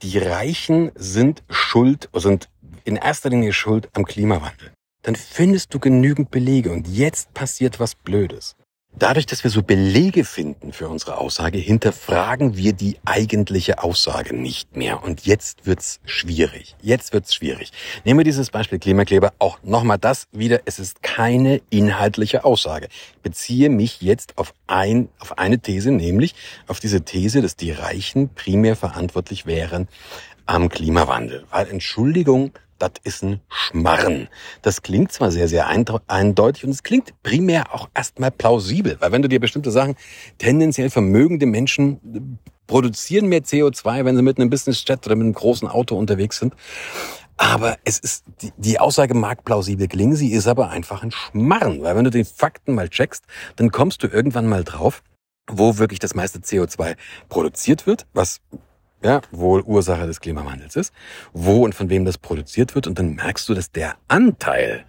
die 0.01 0.17
Reichen 0.17 0.93
sind 0.95 1.43
schuld, 1.51 2.09
sind 2.15 2.49
in 2.85 2.97
erster 2.97 3.29
Linie 3.29 3.53
schuld 3.53 3.91
am 3.93 4.07
Klimawandel, 4.07 4.73
dann 5.03 5.15
findest 5.15 5.75
du 5.75 5.79
genügend 5.79 6.31
Belege 6.31 6.73
und 6.73 6.89
jetzt 6.89 7.35
passiert 7.35 7.81
was 7.81 7.95
Blödes. 7.95 8.57
Dadurch, 8.97 9.27
dass 9.27 9.43
wir 9.43 9.51
so 9.51 9.65
Belege 9.65 10.25
finden 10.25 10.73
für 10.73 10.89
unsere 10.89 11.19
Aussage, 11.19 11.59
hinterfragen 11.59 12.57
wir 12.57 12.73
die 12.73 12.97
eigentliche 13.05 13.83
Aussage 13.83 14.37
nicht 14.37 14.77
mehr. 14.77 15.03
Und 15.03 15.27
jetzt 15.27 15.67
wird's 15.67 15.99
schwierig. 16.05 16.77
Jetzt 16.81 17.13
wird's 17.13 17.35
schwierig. 17.35 17.73
Nehmen 18.05 18.21
wir 18.21 18.25
dieses 18.25 18.51
Beispiel 18.51 18.79
Klimakleber. 18.79 19.33
Auch 19.41 19.59
nochmal 19.65 19.99
das 19.99 20.29
wieder. 20.31 20.61
Es 20.65 20.79
ist 20.79 21.03
keine 21.03 21.61
inhaltliche 21.71 22.45
Aussage. 22.45 22.89
Beziehe 23.25 23.69
mich 23.69 24.01
jetzt 24.01 24.39
auf 24.39 24.55
ein, 24.69 25.09
auf 25.19 25.39
eine 25.39 25.59
These, 25.59 25.91
nämlich 25.91 26.37
auf 26.69 26.79
diese 26.79 27.03
These, 27.03 27.43
dass 27.43 27.57
die 27.57 27.73
Reichen 27.73 28.29
primär 28.29 28.77
verantwortlich 28.77 29.45
wären 29.45 29.89
am 30.47 30.69
Klimawandel. 30.69 31.45
Weil 31.51 31.69
Entschuldigung, 31.69 32.53
das 32.79 32.93
ist 33.05 33.23
ein 33.23 33.41
Schmarren. 33.49 34.29
Das 34.63 34.83
klingt 34.83 35.13
zwar 35.13 35.31
sehr, 35.31 35.49
sehr 35.49 35.69
eindeutig 35.69 36.65
und 36.65 36.71
es 36.71 36.83
klingt 36.83 37.15
primär 37.23 37.75
auch 37.75 37.89
erstmal 37.95 38.31
plausibel, 38.31 38.97
weil 39.01 39.13
wenn 39.13 39.23
du 39.23 39.29
dir 39.29 39.41
bestimmte 39.41 39.71
Sachen, 39.71 39.97
tendenziell 40.39 40.91
vermögende 40.91 41.47
Menschen 41.47 42.39
produzieren 42.67 43.27
mehr 43.27 43.43
CO2, 43.43 44.05
wenn 44.05 44.17
sie 44.17 44.23
mit 44.23 44.39
einem 44.39 44.51
Business-Jet 44.51 45.07
oder 45.07 45.17
mit 45.17 45.25
einem 45.25 45.35
großen 45.35 45.69
Auto 45.69 45.97
unterwegs 45.97 46.39
sind. 46.39 46.55
Aber 47.37 47.79
es 47.85 47.99
ist, 47.99 48.25
die, 48.43 48.53
die 48.57 48.79
Aussage 48.79 49.15
mag 49.15 49.45
plausibel 49.45 49.89
klingen, 49.89 50.17
sie 50.17 50.33
ist 50.33 50.47
aber 50.47 50.71
einfach 50.71 51.03
ein 51.03 51.11
Schmarren, 51.11 51.83
weil 51.83 51.97
wenn 51.97 52.05
du 52.05 52.11
die 52.11 52.25
Fakten 52.25 52.75
mal 52.75 52.89
checkst, 52.89 53.25
dann 53.57 53.71
kommst 53.71 54.03
du 54.03 54.07
irgendwann 54.07 54.47
mal 54.47 54.63
drauf, 54.63 55.03
wo 55.51 55.79
wirklich 55.79 55.99
das 55.99 56.15
meiste 56.15 56.39
CO2 56.39 56.97
produziert 57.29 57.87
wird, 57.87 58.07
was 58.15 58.41
ja, 59.05 59.21
wohl 59.31 59.61
Ursache 59.61 60.07
des 60.07 60.21
Klimawandels 60.21 60.77
ist, 60.77 60.93
wo 61.33 61.65
und 61.65 61.75
von 61.75 61.91
wem 61.91 62.05
das 62.05 62.19
produziert 62.19 62.75
wird. 62.75 62.87
Und 62.87 62.99
dann 62.99 63.15
merkst 63.15 63.49
du, 63.49 63.55
dass 63.55 63.71
der 63.71 63.97
Anteil 64.09 64.85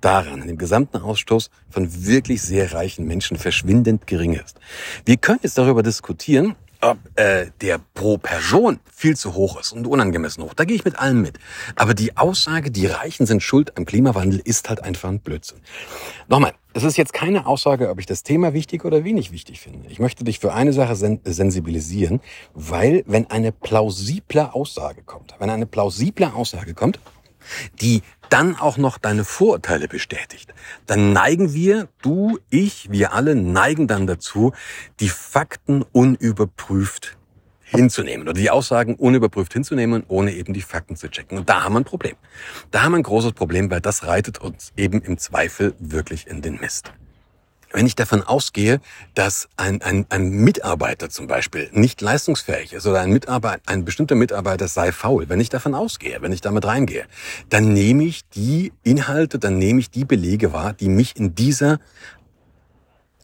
daran, 0.00 0.40
in 0.40 0.48
dem 0.48 0.58
gesamten 0.58 0.96
Ausstoß 0.96 1.50
von 1.68 2.06
wirklich 2.06 2.40
sehr 2.40 2.72
reichen 2.72 3.06
Menschen 3.06 3.36
verschwindend 3.36 4.06
gering 4.06 4.32
ist. 4.32 4.58
Wir 5.04 5.18
können 5.18 5.40
jetzt 5.42 5.58
darüber 5.58 5.82
diskutieren, 5.82 6.56
ob 6.80 6.98
äh, 7.16 7.46
der 7.60 7.80
pro 7.94 8.18
Person 8.18 8.80
viel 8.92 9.16
zu 9.16 9.34
hoch 9.34 9.58
ist 9.60 9.72
und 9.72 9.86
unangemessen 9.86 10.44
hoch. 10.44 10.54
Da 10.54 10.64
gehe 10.64 10.76
ich 10.76 10.84
mit 10.84 10.98
allem 10.98 11.22
mit. 11.22 11.38
Aber 11.76 11.94
die 11.94 12.16
Aussage, 12.16 12.70
die 12.70 12.86
Reichen 12.86 13.26
sind 13.26 13.42
schuld 13.42 13.76
am 13.76 13.84
Klimawandel, 13.84 14.40
ist 14.44 14.68
halt 14.68 14.82
einfach 14.82 15.08
ein 15.08 15.20
Blödsinn. 15.20 15.60
Nochmal, 16.28 16.52
es 16.72 16.84
ist 16.84 16.96
jetzt 16.96 17.12
keine 17.12 17.46
Aussage, 17.46 17.90
ob 17.90 17.98
ich 17.98 18.06
das 18.06 18.22
Thema 18.22 18.54
wichtig 18.54 18.84
oder 18.84 19.04
wenig 19.04 19.32
wichtig 19.32 19.60
finde. 19.60 19.88
Ich 19.88 19.98
möchte 19.98 20.24
dich 20.24 20.38
für 20.38 20.52
eine 20.52 20.72
Sache 20.72 20.94
sen 20.94 21.20
sensibilisieren, 21.24 22.20
weil 22.54 23.02
wenn 23.06 23.30
eine 23.30 23.52
plausible 23.52 24.54
Aussage 24.54 25.02
kommt, 25.02 25.34
wenn 25.38 25.50
eine 25.50 25.66
plausible 25.66 26.32
Aussage 26.32 26.74
kommt, 26.74 27.00
die 27.80 28.02
dann 28.28 28.56
auch 28.56 28.76
noch 28.76 28.98
deine 28.98 29.24
Vorurteile 29.24 29.88
bestätigt, 29.88 30.54
dann 30.86 31.12
neigen 31.12 31.52
wir, 31.52 31.88
du, 32.00 32.38
ich, 32.48 32.90
wir 32.90 33.12
alle 33.12 33.34
neigen 33.34 33.88
dann 33.88 34.06
dazu, 34.06 34.52
die 35.00 35.08
Fakten 35.08 35.82
unüberprüft 35.92 37.16
hinzunehmen 37.62 38.26
oder 38.26 38.32
die 38.32 38.50
Aussagen 38.50 38.94
unüberprüft 38.96 39.52
hinzunehmen, 39.52 40.04
ohne 40.08 40.32
eben 40.32 40.54
die 40.54 40.62
Fakten 40.62 40.96
zu 40.96 41.08
checken. 41.08 41.38
Und 41.38 41.48
da 41.48 41.64
haben 41.64 41.74
wir 41.74 41.80
ein 41.80 41.84
Problem. 41.84 42.16
Da 42.70 42.82
haben 42.82 42.92
wir 42.92 42.98
ein 42.98 43.04
großes 43.04 43.32
Problem, 43.32 43.70
weil 43.70 43.80
das 43.80 44.06
reitet 44.06 44.38
uns 44.38 44.72
eben 44.76 45.00
im 45.02 45.18
Zweifel 45.18 45.74
wirklich 45.78 46.26
in 46.26 46.42
den 46.42 46.60
Mist. 46.60 46.92
Wenn 47.72 47.86
ich 47.86 47.94
davon 47.94 48.22
ausgehe, 48.22 48.80
dass 49.14 49.48
ein, 49.56 49.80
ein, 49.82 50.04
ein 50.08 50.30
Mitarbeiter 50.30 51.08
zum 51.08 51.28
Beispiel 51.28 51.68
nicht 51.72 52.00
leistungsfähig 52.00 52.72
ist 52.72 52.86
oder 52.86 53.00
ein, 53.00 53.10
Mitarbeiter, 53.10 53.62
ein 53.66 53.84
bestimmter 53.84 54.16
Mitarbeiter 54.16 54.66
sei 54.66 54.90
faul, 54.90 55.28
wenn 55.28 55.38
ich 55.38 55.50
davon 55.50 55.74
ausgehe, 55.74 56.18
wenn 56.20 56.32
ich 56.32 56.40
damit 56.40 56.64
reingehe, 56.64 57.04
dann 57.48 57.72
nehme 57.72 58.04
ich 58.04 58.28
die 58.30 58.72
Inhalte, 58.82 59.38
dann 59.38 59.58
nehme 59.58 59.78
ich 59.78 59.90
die 59.90 60.04
Belege 60.04 60.52
wahr, 60.52 60.72
die 60.72 60.88
mich 60.88 61.16
in 61.16 61.36
dieser 61.36 61.78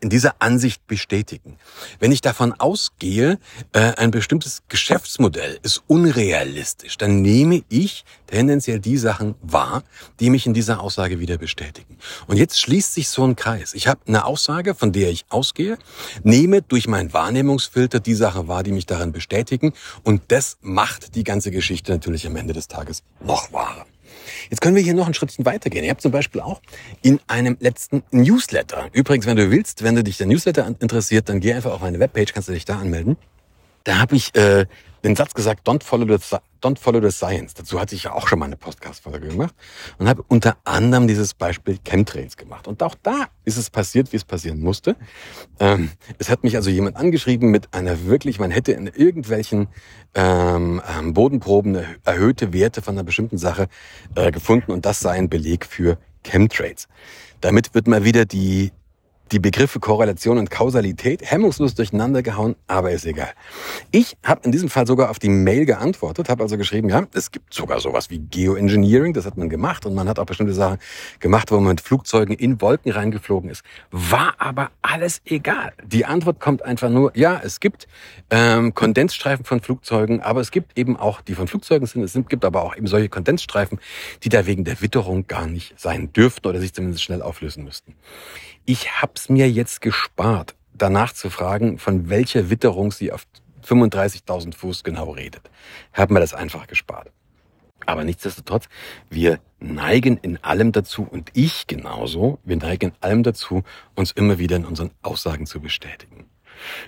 in 0.00 0.10
dieser 0.10 0.36
Ansicht 0.40 0.86
bestätigen. 0.86 1.58
Wenn 1.98 2.12
ich 2.12 2.20
davon 2.20 2.52
ausgehe, 2.52 3.38
äh, 3.72 3.94
ein 3.96 4.10
bestimmtes 4.10 4.62
Geschäftsmodell 4.68 5.58
ist 5.62 5.82
unrealistisch, 5.86 6.98
dann 6.98 7.22
nehme 7.22 7.62
ich 7.68 8.04
tendenziell 8.26 8.78
die 8.78 8.98
Sachen 8.98 9.34
wahr, 9.42 9.82
die 10.20 10.30
mich 10.30 10.46
in 10.46 10.54
dieser 10.54 10.80
Aussage 10.80 11.18
wieder 11.20 11.38
bestätigen. 11.38 11.96
Und 12.26 12.36
jetzt 12.36 12.60
schließt 12.60 12.94
sich 12.94 13.08
so 13.08 13.24
ein 13.24 13.36
Kreis. 13.36 13.74
Ich 13.74 13.88
habe 13.88 14.00
eine 14.06 14.24
Aussage, 14.24 14.74
von 14.74 14.92
der 14.92 15.10
ich 15.10 15.24
ausgehe, 15.28 15.78
nehme 16.22 16.62
durch 16.62 16.88
meinen 16.88 17.12
Wahrnehmungsfilter 17.12 18.00
die 18.00 18.14
Sachen 18.14 18.48
wahr, 18.48 18.62
die 18.62 18.72
mich 18.72 18.86
darin 18.86 19.12
bestätigen 19.12 19.72
und 20.02 20.22
das 20.28 20.58
macht 20.60 21.14
die 21.14 21.24
ganze 21.24 21.50
Geschichte 21.50 21.92
natürlich 21.92 22.26
am 22.26 22.36
Ende 22.36 22.52
des 22.52 22.68
Tages 22.68 23.02
noch 23.20 23.52
wahrer. 23.52 23.86
Jetzt 24.50 24.60
können 24.60 24.76
wir 24.76 24.82
hier 24.82 24.94
noch 24.94 25.06
ein 25.06 25.14
Schrittchen 25.14 25.44
weitergehen. 25.44 25.84
Ihr 25.84 25.90
habt 25.90 26.02
zum 26.02 26.12
Beispiel 26.12 26.40
auch 26.40 26.60
in 27.02 27.20
einem 27.26 27.56
letzten 27.60 28.02
Newsletter, 28.10 28.88
übrigens, 28.92 29.26
wenn 29.26 29.36
du 29.36 29.50
willst, 29.50 29.82
wenn 29.82 29.94
du 29.94 30.04
dich 30.04 30.18
der 30.18 30.26
Newsletter 30.26 30.66
interessiert, 30.80 31.28
dann 31.28 31.40
geh 31.40 31.52
einfach 31.52 31.72
auf 31.72 31.80
meine 31.80 31.98
Webpage, 31.98 32.32
kannst 32.32 32.48
du 32.48 32.52
dich 32.52 32.64
da 32.64 32.78
anmelden. 32.78 33.16
Da 33.84 33.98
habe 33.98 34.16
ich 34.16 34.34
äh, 34.34 34.66
den 35.06 35.16
Satz 35.16 35.34
gesagt, 35.34 35.66
don't 35.68 35.84
follow 35.84 36.06
the, 36.06 36.36
don't 36.62 36.78
follow 36.78 37.00
the 37.00 37.10
science. 37.10 37.54
Dazu 37.54 37.80
hatte 37.80 37.94
ich 37.94 38.04
ja 38.04 38.12
auch 38.12 38.26
schon 38.26 38.38
mal 38.38 38.46
eine 38.46 38.56
Podcast-Folge 38.56 39.28
gemacht 39.28 39.54
und 39.98 40.08
habe 40.08 40.24
unter 40.26 40.56
anderem 40.64 41.06
dieses 41.06 41.34
Beispiel 41.34 41.78
Chemtrails 41.84 42.36
gemacht. 42.36 42.66
Und 42.66 42.82
auch 42.82 42.94
da 43.02 43.28
ist 43.44 43.56
es 43.56 43.70
passiert, 43.70 44.12
wie 44.12 44.16
es 44.16 44.24
passieren 44.24 44.60
musste. 44.60 44.96
Ähm, 45.60 45.90
es 46.18 46.28
hat 46.28 46.42
mich 46.42 46.56
also 46.56 46.70
jemand 46.70 46.96
angeschrieben 46.96 47.50
mit 47.50 47.72
einer 47.72 48.06
wirklich, 48.06 48.40
man 48.40 48.50
hätte 48.50 48.72
in 48.72 48.88
irgendwelchen 48.88 49.68
ähm, 50.14 50.82
ähm 50.98 51.14
Bodenproben 51.14 51.78
erhöhte 52.04 52.52
Werte 52.52 52.82
von 52.82 52.94
einer 52.94 53.04
bestimmten 53.04 53.38
Sache 53.38 53.68
äh, 54.14 54.30
gefunden 54.32 54.72
und 54.72 54.86
das 54.86 55.00
sei 55.00 55.12
ein 55.12 55.28
Beleg 55.28 55.64
für 55.64 55.98
Chemtrails. 56.24 56.88
Damit 57.40 57.74
wird 57.74 57.86
mal 57.86 58.04
wieder 58.04 58.24
die 58.24 58.72
die 59.32 59.38
Begriffe 59.38 59.80
Korrelation 59.80 60.38
und 60.38 60.50
Kausalität 60.50 61.28
hemmungslos 61.28 61.74
durcheinander 61.74 62.22
gehauen, 62.22 62.54
aber 62.66 62.92
ist 62.92 63.06
egal. 63.06 63.30
Ich 63.90 64.16
habe 64.24 64.42
in 64.44 64.52
diesem 64.52 64.68
Fall 64.68 64.86
sogar 64.86 65.10
auf 65.10 65.18
die 65.18 65.28
Mail 65.28 65.66
geantwortet, 65.66 66.28
habe 66.28 66.42
also 66.42 66.56
geschrieben, 66.56 66.88
ja, 66.88 67.06
es 67.12 67.30
gibt 67.30 67.52
sogar 67.52 67.80
sowas 67.80 68.10
wie 68.10 68.18
Geoengineering, 68.18 69.12
das 69.12 69.26
hat 69.26 69.36
man 69.36 69.48
gemacht 69.48 69.84
und 69.84 69.94
man 69.94 70.08
hat 70.08 70.18
auch 70.18 70.26
bestimmte 70.26 70.52
Sachen 70.52 70.78
gemacht, 71.18 71.50
wo 71.50 71.56
man 71.56 71.70
mit 71.70 71.80
Flugzeugen 71.80 72.36
in 72.36 72.60
Wolken 72.60 72.92
reingeflogen 72.92 73.50
ist. 73.50 73.62
War 73.90 74.34
aber 74.38 74.70
alles 74.82 75.20
egal. 75.24 75.72
Die 75.84 76.04
Antwort 76.04 76.38
kommt 76.38 76.64
einfach 76.64 76.88
nur, 76.88 77.16
ja, 77.16 77.40
es 77.42 77.60
gibt 77.60 77.88
ähm, 78.30 78.74
Kondensstreifen 78.74 79.44
von 79.44 79.60
Flugzeugen, 79.60 80.20
aber 80.20 80.40
es 80.40 80.50
gibt 80.50 80.78
eben 80.78 80.96
auch, 80.96 81.20
die 81.20 81.34
von 81.34 81.48
Flugzeugen 81.48 81.86
sind, 81.86 82.02
es 82.02 82.16
gibt 82.28 82.44
aber 82.44 82.62
auch 82.62 82.76
eben 82.76 82.86
solche 82.86 83.08
Kondensstreifen, 83.08 83.80
die 84.22 84.28
da 84.28 84.46
wegen 84.46 84.64
der 84.64 84.80
Witterung 84.80 85.26
gar 85.26 85.46
nicht 85.46 85.78
sein 85.78 86.12
dürften 86.12 86.46
oder 86.46 86.60
sich 86.60 86.72
zumindest 86.72 87.02
schnell 87.02 87.22
auflösen 87.22 87.64
müssten. 87.64 87.94
Ich 88.68 89.00
hab's 89.00 89.28
mir 89.28 89.48
jetzt 89.48 89.80
gespart, 89.80 90.56
danach 90.74 91.12
zu 91.12 91.30
fragen, 91.30 91.78
von 91.78 92.10
welcher 92.10 92.50
Witterung 92.50 92.90
sie 92.90 93.12
auf 93.12 93.24
35.000 93.64 94.56
Fuß 94.56 94.82
genau 94.82 95.10
redet. 95.10 95.48
Hab 95.92 96.10
mir 96.10 96.18
das 96.18 96.34
einfach 96.34 96.66
gespart. 96.66 97.12
Aber 97.86 98.02
nichtsdestotrotz, 98.02 98.68
wir 99.08 99.38
neigen 99.60 100.16
in 100.16 100.42
allem 100.42 100.72
dazu, 100.72 101.06
und 101.08 101.30
ich 101.32 101.68
genauso, 101.68 102.40
wir 102.42 102.56
neigen 102.56 102.90
in 102.90 103.02
allem 103.02 103.22
dazu, 103.22 103.62
uns 103.94 104.10
immer 104.10 104.40
wieder 104.40 104.56
in 104.56 104.64
unseren 104.64 104.90
Aussagen 105.00 105.46
zu 105.46 105.60
bestätigen. 105.60 106.26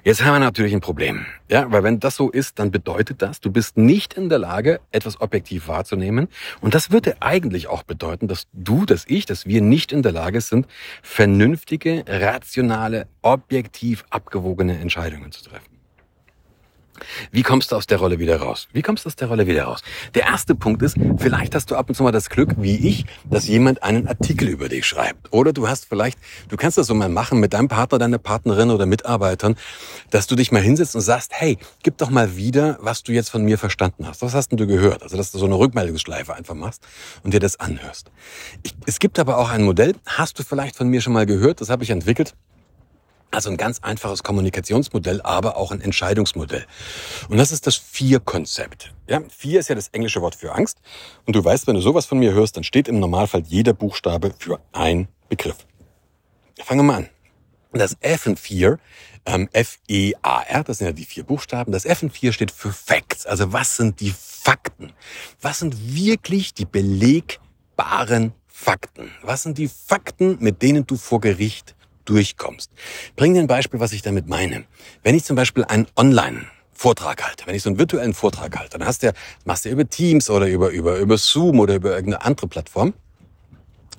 Jetzt 0.04 0.24
haben 0.24 0.34
wir 0.34 0.40
natürlich 0.40 0.74
ein 0.74 0.80
Problem. 0.80 1.26
Ja, 1.48 1.70
weil 1.70 1.82
wenn 1.82 2.00
das 2.00 2.16
so 2.16 2.30
ist, 2.30 2.58
dann 2.58 2.70
bedeutet 2.70 3.22
das, 3.22 3.40
du 3.40 3.50
bist 3.50 3.76
nicht 3.76 4.14
in 4.14 4.28
der 4.28 4.38
Lage, 4.38 4.80
etwas 4.90 5.20
objektiv 5.20 5.68
wahrzunehmen. 5.68 6.28
Und 6.60 6.74
das 6.74 6.90
würde 6.90 7.16
eigentlich 7.20 7.68
auch 7.68 7.82
bedeuten, 7.82 8.28
dass 8.28 8.46
du, 8.52 8.84
dass 8.84 9.04
ich, 9.06 9.26
dass 9.26 9.46
wir 9.46 9.62
nicht 9.62 9.92
in 9.92 10.02
der 10.02 10.12
Lage 10.12 10.40
sind, 10.40 10.66
vernünftige, 11.02 12.04
rationale, 12.06 13.06
objektiv 13.22 14.04
abgewogene 14.10 14.78
Entscheidungen 14.78 15.32
zu 15.32 15.44
treffen. 15.44 15.77
Wie 17.30 17.42
kommst 17.42 17.72
du 17.72 17.76
aus 17.76 17.86
der 17.86 17.98
Rolle 17.98 18.18
wieder 18.18 18.40
raus? 18.40 18.68
Wie 18.72 18.82
kommst 18.82 19.04
du 19.04 19.08
aus 19.08 19.16
der 19.16 19.28
Rolle 19.28 19.46
wieder 19.46 19.64
raus? 19.64 19.82
Der 20.14 20.24
erste 20.24 20.54
Punkt 20.54 20.82
ist, 20.82 20.96
vielleicht 21.16 21.54
hast 21.54 21.70
du 21.70 21.76
ab 21.76 21.88
und 21.88 21.94
zu 21.94 22.02
mal 22.02 22.12
das 22.12 22.30
Glück, 22.30 22.54
wie 22.58 22.76
ich, 22.76 23.06
dass 23.28 23.46
jemand 23.46 23.82
einen 23.82 24.08
Artikel 24.08 24.48
über 24.48 24.68
dich 24.68 24.86
schreibt. 24.86 25.32
Oder 25.32 25.52
du 25.52 25.68
hast 25.68 25.86
vielleicht, 25.86 26.18
du 26.48 26.56
kannst 26.56 26.78
das 26.78 26.86
so 26.86 26.94
mal 26.94 27.08
machen 27.08 27.40
mit 27.40 27.52
deinem 27.52 27.68
Partner, 27.68 27.98
deiner 27.98 28.18
Partnerin 28.18 28.70
oder 28.70 28.86
Mitarbeitern, 28.86 29.56
dass 30.10 30.26
du 30.26 30.36
dich 30.36 30.52
mal 30.52 30.62
hinsetzt 30.62 30.94
und 30.94 31.02
sagst, 31.02 31.32
hey, 31.34 31.58
gib 31.82 31.98
doch 31.98 32.10
mal 32.10 32.36
wieder, 32.36 32.78
was 32.80 33.02
du 33.02 33.12
jetzt 33.12 33.30
von 33.30 33.44
mir 33.44 33.58
verstanden 33.58 34.06
hast. 34.06 34.22
Was 34.22 34.34
hast 34.34 34.50
denn 34.50 34.58
du 34.58 34.66
gehört? 34.66 35.02
Also, 35.02 35.16
dass 35.16 35.32
du 35.32 35.38
so 35.38 35.46
eine 35.46 35.58
Rückmeldungsschleife 35.58 36.34
einfach 36.34 36.54
machst 36.54 36.82
und 37.22 37.34
dir 37.34 37.40
das 37.40 37.60
anhörst. 37.60 38.10
Ich, 38.62 38.74
es 38.86 38.98
gibt 38.98 39.18
aber 39.18 39.38
auch 39.38 39.50
ein 39.50 39.62
Modell, 39.62 39.94
hast 40.06 40.38
du 40.38 40.42
vielleicht 40.42 40.76
von 40.76 40.88
mir 40.88 41.00
schon 41.00 41.12
mal 41.12 41.26
gehört, 41.26 41.60
das 41.60 41.70
habe 41.70 41.84
ich 41.84 41.90
entwickelt. 41.90 42.34
Also 43.38 43.50
ein 43.50 43.56
ganz 43.56 43.78
einfaches 43.84 44.24
Kommunikationsmodell, 44.24 45.22
aber 45.22 45.56
auch 45.56 45.70
ein 45.70 45.80
Entscheidungsmodell. 45.80 46.66
Und 47.28 47.38
das 47.38 47.52
ist 47.52 47.68
das 47.68 47.76
Vier-Konzept. 47.76 48.92
Ja, 49.06 49.20
Vier 49.28 49.60
ist 49.60 49.68
ja 49.68 49.76
das 49.76 49.90
englische 49.90 50.20
Wort 50.20 50.34
für 50.34 50.56
Angst. 50.56 50.78
Und 51.24 51.36
du 51.36 51.44
weißt, 51.44 51.68
wenn 51.68 51.76
du 51.76 51.80
sowas 51.80 52.04
von 52.04 52.18
mir 52.18 52.32
hörst, 52.32 52.56
dann 52.56 52.64
steht 52.64 52.88
im 52.88 52.98
Normalfall 52.98 53.44
jeder 53.46 53.74
Buchstabe 53.74 54.34
für 54.36 54.58
ein 54.72 55.06
Begriff. 55.28 55.58
Fangen 56.64 56.80
wir 56.80 56.82
mal 56.82 56.96
an. 56.96 57.08
Das 57.70 57.96
F 58.00 58.26
in 58.26 58.36
Fear, 58.36 58.80
ähm, 59.24 59.48
F-E-A-R, 59.52 60.64
das 60.64 60.78
sind 60.78 60.88
ja 60.88 60.92
die 60.92 61.04
vier 61.04 61.22
Buchstaben. 61.22 61.70
Das 61.70 61.84
F 61.84 62.02
in 62.02 62.10
Fear 62.10 62.32
steht 62.32 62.50
für 62.50 62.72
Facts. 62.72 63.24
Also 63.24 63.52
was 63.52 63.76
sind 63.76 64.00
die 64.00 64.12
Fakten? 64.18 64.92
Was 65.40 65.60
sind 65.60 65.94
wirklich 65.94 66.54
die 66.54 66.64
belegbaren 66.64 68.32
Fakten? 68.48 69.12
Was 69.22 69.44
sind 69.44 69.58
die 69.58 69.68
Fakten, 69.68 70.38
mit 70.40 70.60
denen 70.60 70.88
du 70.88 70.96
vor 70.96 71.20
Gericht 71.20 71.76
durchkommst. 72.08 72.70
Bring 73.16 73.34
dir 73.34 73.40
ein 73.40 73.46
Beispiel, 73.46 73.80
was 73.80 73.92
ich 73.92 74.02
damit 74.02 74.28
meine. 74.28 74.64
Wenn 75.02 75.14
ich 75.14 75.24
zum 75.24 75.36
Beispiel 75.36 75.64
einen 75.64 75.86
Online 75.96 76.46
Vortrag 76.72 77.24
halte, 77.24 77.46
wenn 77.46 77.56
ich 77.56 77.62
so 77.62 77.70
einen 77.70 77.78
virtuellen 77.78 78.14
Vortrag 78.14 78.56
halte, 78.56 78.78
dann 78.78 78.86
hast 78.86 79.02
du, 79.02 79.12
machst 79.44 79.64
du 79.64 79.68
über 79.68 79.88
Teams 79.88 80.30
oder 80.30 80.46
über, 80.46 80.70
über, 80.70 80.98
über 80.98 81.18
Zoom 81.18 81.58
oder 81.58 81.74
über 81.74 81.90
irgendeine 81.90 82.24
andere 82.24 82.46
Plattform. 82.46 82.94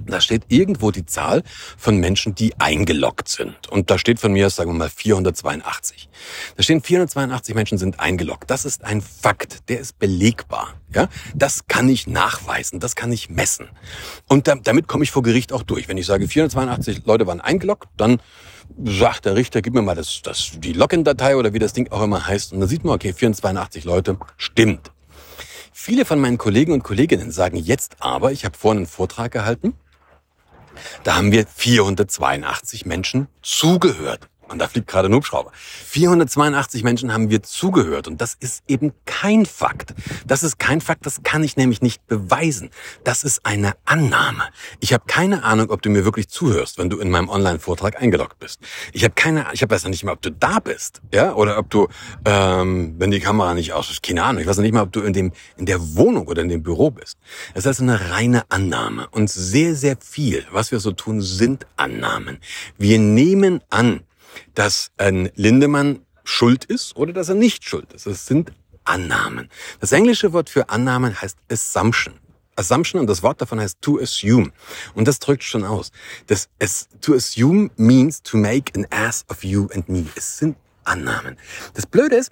Da 0.05 0.21
steht 0.21 0.43
irgendwo 0.47 0.91
die 0.91 1.05
Zahl 1.05 1.43
von 1.77 1.97
Menschen, 1.97 2.35
die 2.35 2.53
eingeloggt 2.59 3.27
sind. 3.27 3.67
Und 3.69 3.89
da 3.89 3.97
steht 3.97 4.19
von 4.19 4.31
mir, 4.31 4.49
sagen 4.49 4.71
wir 4.71 4.77
mal, 4.77 4.89
482. 4.89 6.09
Da 6.55 6.63
stehen 6.63 6.81
482 6.81 7.55
Menschen 7.55 7.77
sind 7.77 7.99
eingeloggt. 7.99 8.49
Das 8.49 8.65
ist 8.65 8.83
ein 8.83 9.01
Fakt, 9.01 9.69
der 9.69 9.79
ist 9.79 9.99
belegbar. 9.99 10.75
Ja, 10.93 11.07
das 11.35 11.67
kann 11.67 11.87
ich 11.87 12.07
nachweisen, 12.07 12.79
das 12.79 12.95
kann 12.95 13.11
ich 13.11 13.29
messen. 13.29 13.69
Und 14.27 14.47
da, 14.47 14.55
damit 14.55 14.87
komme 14.87 15.03
ich 15.03 15.11
vor 15.11 15.21
Gericht 15.21 15.53
auch 15.53 15.63
durch. 15.63 15.87
Wenn 15.87 15.97
ich 15.97 16.07
sage, 16.07 16.27
482 16.27 17.05
Leute 17.05 17.27
waren 17.27 17.41
eingeloggt, 17.41 17.89
dann 17.97 18.19
sagt 18.83 19.25
der 19.25 19.35
Richter, 19.35 19.61
gib 19.61 19.73
mir 19.73 19.81
mal 19.81 19.95
das, 19.95 20.21
das, 20.23 20.51
die 20.57 20.73
Login-Datei 20.73 21.35
oder 21.35 21.53
wie 21.53 21.59
das 21.59 21.73
Ding 21.73 21.91
auch 21.91 22.01
immer 22.01 22.25
heißt. 22.25 22.53
Und 22.53 22.61
dann 22.61 22.69
sieht 22.69 22.83
man, 22.83 22.95
okay, 22.95 23.13
482 23.13 23.83
Leute, 23.83 24.17
stimmt. 24.37 24.91
Viele 25.71 26.05
von 26.05 26.19
meinen 26.19 26.37
Kollegen 26.37 26.73
und 26.73 26.83
Kolleginnen 26.83 27.31
sagen 27.31 27.57
jetzt 27.57 27.97
aber, 27.99 28.31
ich 28.31 28.45
habe 28.45 28.57
vorhin 28.57 28.79
einen 28.79 28.87
Vortrag 28.87 29.31
gehalten, 29.31 29.73
da 31.03 31.15
haben 31.15 31.31
wir 31.31 31.45
482 31.45 32.85
Menschen 32.85 33.27
zugehört. 33.41 34.29
Und 34.49 34.59
da 34.59 34.67
fliegt 34.67 34.87
gerade 34.87 35.09
ein 35.09 35.13
Hubschrauber. 35.13 35.51
482 35.53 36.83
Menschen 36.83 37.13
haben 37.13 37.29
wir 37.29 37.41
zugehört. 37.43 38.07
Und 38.07 38.21
das 38.21 38.35
ist 38.39 38.63
eben 38.67 38.93
kein 39.05 39.45
Fakt. 39.45 39.93
Das 40.27 40.43
ist 40.43 40.59
kein 40.59 40.81
Fakt, 40.81 41.05
das 41.05 41.23
kann 41.23 41.43
ich 41.43 41.57
nämlich 41.57 41.81
nicht 41.81 42.05
beweisen. 42.07 42.69
Das 43.03 43.23
ist 43.23 43.45
eine 43.45 43.73
Annahme. 43.85 44.43
Ich 44.79 44.93
habe 44.93 45.03
keine 45.07 45.43
Ahnung, 45.43 45.69
ob 45.69 45.81
du 45.81 45.89
mir 45.89 46.05
wirklich 46.05 46.29
zuhörst, 46.29 46.77
wenn 46.77 46.89
du 46.89 46.99
in 46.99 47.09
meinem 47.09 47.29
Online-Vortrag 47.29 48.01
eingeloggt 48.01 48.39
bist. 48.39 48.59
Ich 48.93 49.03
habe 49.03 49.13
keine, 49.15 49.47
ich 49.53 49.61
habe 49.61 49.69
weiß 49.73 49.85
nicht 49.85 50.03
mal, 50.03 50.13
ob 50.13 50.21
du 50.21 50.31
da 50.31 50.59
bist, 50.59 51.01
ja, 51.13 51.33
oder 51.33 51.57
ob 51.57 51.69
du, 51.69 51.87
ähm, 52.25 52.95
wenn 52.97 53.11
die 53.11 53.19
Kamera 53.19 53.53
nicht 53.53 53.73
aus 53.73 53.89
ist, 53.89 54.03
keine 54.03 54.23
Ahnung. 54.23 54.41
Ich 54.41 54.47
weiß 54.47 54.57
nicht 54.57 54.73
mal, 54.73 54.81
ob 54.81 54.91
du 54.91 55.01
in 55.01 55.13
dem 55.13 55.31
in 55.57 55.65
der 55.65 55.95
Wohnung 55.95 56.27
oder 56.27 56.41
in 56.41 56.49
dem 56.49 56.63
Büro 56.63 56.91
bist. 56.91 57.17
Es 57.53 57.59
ist 57.59 57.67
also 57.67 57.83
eine 57.83 58.11
reine 58.11 58.43
Annahme. 58.49 59.07
Und 59.11 59.29
sehr, 59.29 59.75
sehr 59.75 59.97
viel, 59.97 60.45
was 60.51 60.71
wir 60.71 60.79
so 60.79 60.91
tun, 60.91 61.21
sind 61.21 61.65
Annahmen. 61.77 62.39
Wir 62.77 62.99
nehmen 62.99 63.61
an, 63.69 64.01
dass 64.55 64.91
ein 64.97 65.29
Lindemann 65.35 66.05
schuld 66.23 66.65
ist 66.65 66.95
oder 66.95 67.13
dass 67.13 67.29
er 67.29 67.35
nicht 67.35 67.63
schuld 67.65 67.91
ist. 67.93 68.05
Es 68.05 68.25
sind 68.25 68.51
Annahmen. 68.83 69.49
Das 69.79 69.91
englische 69.91 70.33
Wort 70.33 70.49
für 70.49 70.69
Annahmen 70.69 71.21
heißt 71.21 71.37
Assumption. 71.51 72.15
Assumption 72.55 72.99
und 72.99 73.07
das 73.07 73.23
Wort 73.23 73.41
davon 73.41 73.59
heißt 73.59 73.81
to 73.81 73.99
assume. 73.99 74.51
Und 74.93 75.07
das 75.07 75.19
drückt 75.19 75.43
schon 75.43 75.63
aus. 75.63 75.91
Das, 76.27 76.49
es, 76.59 76.89
to 77.01 77.13
assume 77.13 77.69
means 77.77 78.21
to 78.21 78.37
make 78.37 78.73
an 78.75 78.85
ass 78.89 79.25
of 79.29 79.43
you 79.43 79.67
and 79.73 79.87
me. 79.87 80.05
Es 80.15 80.37
sind 80.37 80.57
Annahmen. 80.83 81.37
Das 81.73 81.85
Blöde 81.85 82.17
ist, 82.17 82.31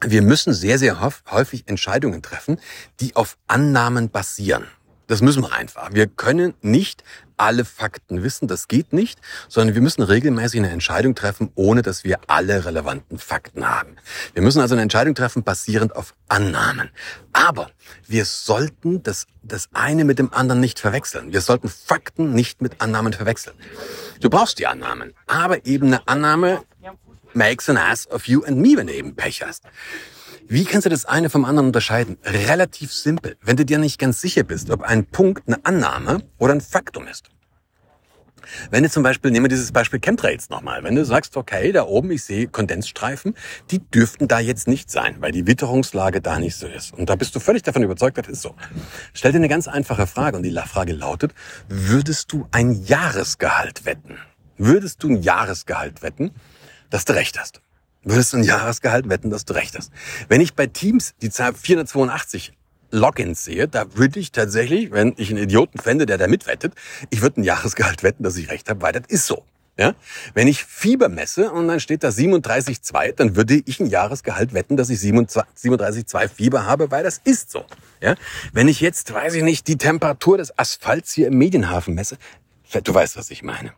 wir 0.00 0.22
müssen 0.22 0.54
sehr, 0.54 0.78
sehr 0.78 1.00
häufig 1.30 1.64
Entscheidungen 1.66 2.22
treffen, 2.22 2.60
die 3.00 3.16
auf 3.16 3.36
Annahmen 3.48 4.10
basieren. 4.10 4.68
Das 5.08 5.22
müssen 5.22 5.42
wir 5.42 5.52
einfach. 5.52 5.92
Wir 5.92 6.06
können 6.06 6.54
nicht 6.60 7.02
alle 7.38 7.64
Fakten 7.64 8.22
wissen, 8.22 8.48
das 8.48 8.68
geht 8.68 8.92
nicht, 8.92 9.18
sondern 9.48 9.74
wir 9.74 9.82
müssen 9.82 10.02
regelmäßig 10.02 10.60
eine 10.60 10.70
Entscheidung 10.70 11.14
treffen, 11.14 11.50
ohne 11.54 11.82
dass 11.82 12.04
wir 12.04 12.18
alle 12.26 12.64
relevanten 12.64 13.18
Fakten 13.18 13.68
haben. 13.68 13.96
Wir 14.34 14.42
müssen 14.42 14.60
also 14.60 14.74
eine 14.74 14.82
Entscheidung 14.82 15.14
treffen, 15.14 15.42
basierend 15.42 15.96
auf 15.96 16.14
Annahmen. 16.28 16.90
Aber 17.32 17.70
wir 18.06 18.24
sollten 18.24 19.02
das, 19.02 19.26
das 19.42 19.68
eine 19.72 20.04
mit 20.04 20.18
dem 20.18 20.32
anderen 20.32 20.60
nicht 20.60 20.78
verwechseln. 20.78 21.32
Wir 21.32 21.40
sollten 21.40 21.68
Fakten 21.68 22.34
nicht 22.34 22.60
mit 22.60 22.80
Annahmen 22.80 23.12
verwechseln. 23.12 23.56
Du 24.20 24.28
brauchst 24.28 24.58
die 24.58 24.66
Annahmen, 24.66 25.14
aber 25.26 25.64
eben 25.64 25.86
eine 25.88 26.06
Annahme 26.06 26.62
makes 27.34 27.68
an 27.68 27.76
ass 27.76 28.08
of 28.10 28.26
you 28.26 28.42
and 28.44 28.58
me, 28.58 28.76
wenn 28.76 28.86
du 28.88 28.94
eben 28.94 29.14
Pech 29.14 29.42
hast. 29.42 29.64
Wie 30.50 30.64
kannst 30.64 30.86
du 30.86 30.88
das 30.88 31.04
eine 31.04 31.28
vom 31.28 31.44
anderen 31.44 31.66
unterscheiden? 31.66 32.16
Relativ 32.24 32.90
simpel. 32.90 33.36
Wenn 33.42 33.58
du 33.58 33.66
dir 33.66 33.76
nicht 33.76 33.98
ganz 33.98 34.22
sicher 34.22 34.44
bist, 34.44 34.70
ob 34.70 34.80
ein 34.80 35.04
Punkt 35.04 35.46
eine 35.46 35.62
Annahme 35.66 36.22
oder 36.38 36.54
ein 36.54 36.62
Faktum 36.62 37.06
ist. 37.06 37.28
Wenn 38.70 38.82
du 38.82 38.88
zum 38.88 39.02
Beispiel, 39.02 39.30
nehmen 39.30 39.44
wir 39.44 39.50
dieses 39.50 39.72
Beispiel 39.72 40.00
Chemtrails 40.00 40.48
nochmal, 40.48 40.82
wenn 40.84 40.94
du 40.94 41.04
sagst, 41.04 41.36
okay, 41.36 41.70
da 41.70 41.84
oben, 41.84 42.10
ich 42.12 42.24
sehe 42.24 42.48
Kondensstreifen, 42.48 43.34
die 43.70 43.80
dürften 43.90 44.26
da 44.26 44.40
jetzt 44.40 44.68
nicht 44.68 44.90
sein, 44.90 45.16
weil 45.20 45.32
die 45.32 45.46
Witterungslage 45.46 46.22
da 46.22 46.38
nicht 46.38 46.56
so 46.56 46.66
ist. 46.66 46.94
Und 46.94 47.10
da 47.10 47.16
bist 47.16 47.34
du 47.34 47.40
völlig 47.40 47.62
davon 47.62 47.82
überzeugt, 47.82 48.16
das 48.16 48.28
ist 48.28 48.40
so. 48.40 48.54
Stell 49.12 49.32
dir 49.32 49.38
eine 49.38 49.48
ganz 49.48 49.68
einfache 49.68 50.06
Frage 50.06 50.38
und 50.38 50.44
die 50.44 50.58
Frage 50.66 50.94
lautet, 50.94 51.34
würdest 51.68 52.32
du 52.32 52.48
ein 52.52 52.72
Jahresgehalt 52.84 53.84
wetten? 53.84 54.16
Würdest 54.56 55.02
du 55.02 55.10
ein 55.10 55.20
Jahresgehalt 55.20 56.00
wetten, 56.00 56.30
dass 56.88 57.04
du 57.04 57.12
recht 57.12 57.38
hast? 57.38 57.60
Würdest 58.10 58.32
du 58.32 58.38
ein 58.38 58.44
Jahresgehalt 58.44 59.08
wetten, 59.08 59.30
dass 59.30 59.44
du 59.44 59.54
recht 59.54 59.76
hast. 59.76 59.92
Wenn 60.28 60.40
ich 60.40 60.54
bei 60.54 60.66
Teams 60.66 61.14
die 61.22 61.30
Zahl 61.30 61.54
482 61.54 62.52
Logins 62.90 63.44
sehe, 63.44 63.68
da 63.68 63.94
würde 63.96 64.18
ich 64.18 64.32
tatsächlich, 64.32 64.92
wenn 64.92 65.14
ich 65.16 65.30
einen 65.30 65.42
Idioten 65.42 65.78
fände, 65.78 66.06
der 66.06 66.18
da 66.18 66.26
mitwettet, 66.26 66.74
ich 67.10 67.22
würde 67.22 67.40
ein 67.40 67.44
Jahresgehalt 67.44 68.02
wetten, 68.02 68.22
dass 68.22 68.36
ich 68.36 68.50
recht 68.50 68.68
habe, 68.70 68.80
weil 68.82 68.92
das 68.92 69.02
ist 69.08 69.26
so. 69.26 69.44
Ja? 69.78 69.94
Wenn 70.34 70.48
ich 70.48 70.64
Fieber 70.64 71.08
messe 71.08 71.50
und 71.52 71.68
dann 71.68 71.80
steht 71.80 72.02
da 72.02 72.08
37,2, 72.08 73.12
dann 73.12 73.36
würde 73.36 73.62
ich 73.64 73.78
ein 73.78 73.86
Jahresgehalt 73.86 74.52
wetten, 74.52 74.76
dass 74.76 74.90
ich 74.90 74.98
37,2 74.98 76.28
Fieber 76.28 76.66
habe, 76.66 76.90
weil 76.90 77.04
das 77.04 77.20
ist 77.24 77.50
so. 77.50 77.64
Ja? 78.00 78.16
Wenn 78.52 78.68
ich 78.68 78.80
jetzt, 78.80 79.14
weiß 79.14 79.34
ich 79.34 79.44
nicht, 79.44 79.68
die 79.68 79.78
Temperatur 79.78 80.38
des 80.38 80.58
Asphalts 80.58 81.12
hier 81.12 81.28
im 81.28 81.38
Medienhafen 81.38 81.94
messe, 81.94 82.18
du 82.84 82.92
weißt, 82.92 83.16
was 83.16 83.30
ich 83.30 83.42
meine. 83.42 83.72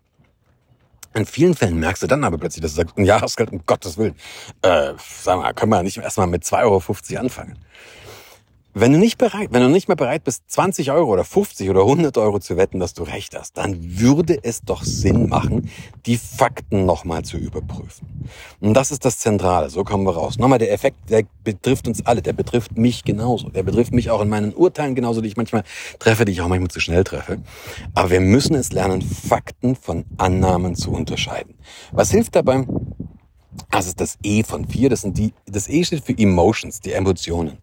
In 1.12 1.26
vielen 1.26 1.54
Fällen 1.54 1.78
merkst 1.80 2.02
du 2.02 2.06
dann 2.06 2.22
aber 2.22 2.38
plötzlich, 2.38 2.62
dass 2.62 2.72
du 2.72 2.82
sagst, 2.82 2.96
ein 2.96 3.04
Jahresgehalt, 3.04 3.52
um 3.52 3.64
Gottes 3.66 3.98
Willen, 3.98 4.14
äh, 4.62 4.92
sag 5.22 5.38
mal, 5.38 5.52
können 5.54 5.72
wir 5.72 5.82
nicht 5.82 5.98
erstmal 5.98 6.28
mit 6.28 6.44
2,50 6.44 6.62
Euro 6.62 7.20
anfangen. 7.20 7.58
Wenn 8.72 8.92
du 8.92 8.98
nicht 8.98 9.18
bereit, 9.18 9.48
wenn 9.50 9.62
du 9.62 9.68
nicht 9.68 9.88
mehr 9.88 9.96
bereit 9.96 10.22
bist, 10.22 10.44
20 10.48 10.92
Euro 10.92 11.12
oder 11.12 11.24
50 11.24 11.68
oder 11.70 11.80
100 11.80 12.16
Euro 12.18 12.38
zu 12.38 12.56
wetten, 12.56 12.78
dass 12.78 12.94
du 12.94 13.02
recht 13.02 13.36
hast, 13.36 13.56
dann 13.56 13.98
würde 13.98 14.38
es 14.44 14.62
doch 14.62 14.84
Sinn 14.84 15.28
machen, 15.28 15.68
die 16.06 16.16
Fakten 16.16 16.86
nochmal 16.86 17.24
zu 17.24 17.36
überprüfen. 17.36 18.28
Und 18.60 18.74
das 18.74 18.92
ist 18.92 19.04
das 19.04 19.18
Zentrale. 19.18 19.70
So 19.70 19.82
kommen 19.82 20.04
wir 20.04 20.14
raus. 20.14 20.38
Nochmal, 20.38 20.60
der 20.60 20.72
Effekt, 20.72 21.10
der 21.10 21.24
betrifft 21.42 21.88
uns 21.88 22.06
alle. 22.06 22.22
Der 22.22 22.32
betrifft 22.32 22.78
mich 22.78 23.02
genauso. 23.02 23.48
Der 23.48 23.64
betrifft 23.64 23.92
mich 23.92 24.08
auch 24.08 24.20
in 24.20 24.28
meinen 24.28 24.54
Urteilen 24.54 24.94
genauso, 24.94 25.20
die 25.20 25.28
ich 25.28 25.36
manchmal 25.36 25.64
treffe, 25.98 26.24
die 26.24 26.32
ich 26.32 26.40
auch 26.40 26.48
manchmal 26.48 26.70
zu 26.70 26.78
schnell 26.78 27.02
treffe. 27.02 27.42
Aber 27.94 28.10
wir 28.10 28.20
müssen 28.20 28.54
es 28.54 28.70
lernen, 28.70 29.02
Fakten 29.02 29.74
von 29.74 30.04
Annahmen 30.16 30.76
zu 30.76 30.92
unterscheiden. 30.92 31.54
Was 31.90 32.12
hilft 32.12 32.36
dabei? 32.36 32.64
Ist 33.76 34.00
das 34.00 34.18
E 34.22 34.44
von 34.44 34.68
vier. 34.68 34.90
Das 34.90 35.00
sind 35.00 35.18
die, 35.18 35.32
das 35.46 35.68
E 35.68 35.82
steht 35.82 36.04
für 36.04 36.16
Emotions, 36.16 36.80
die 36.80 36.92
Emotionen. 36.92 37.58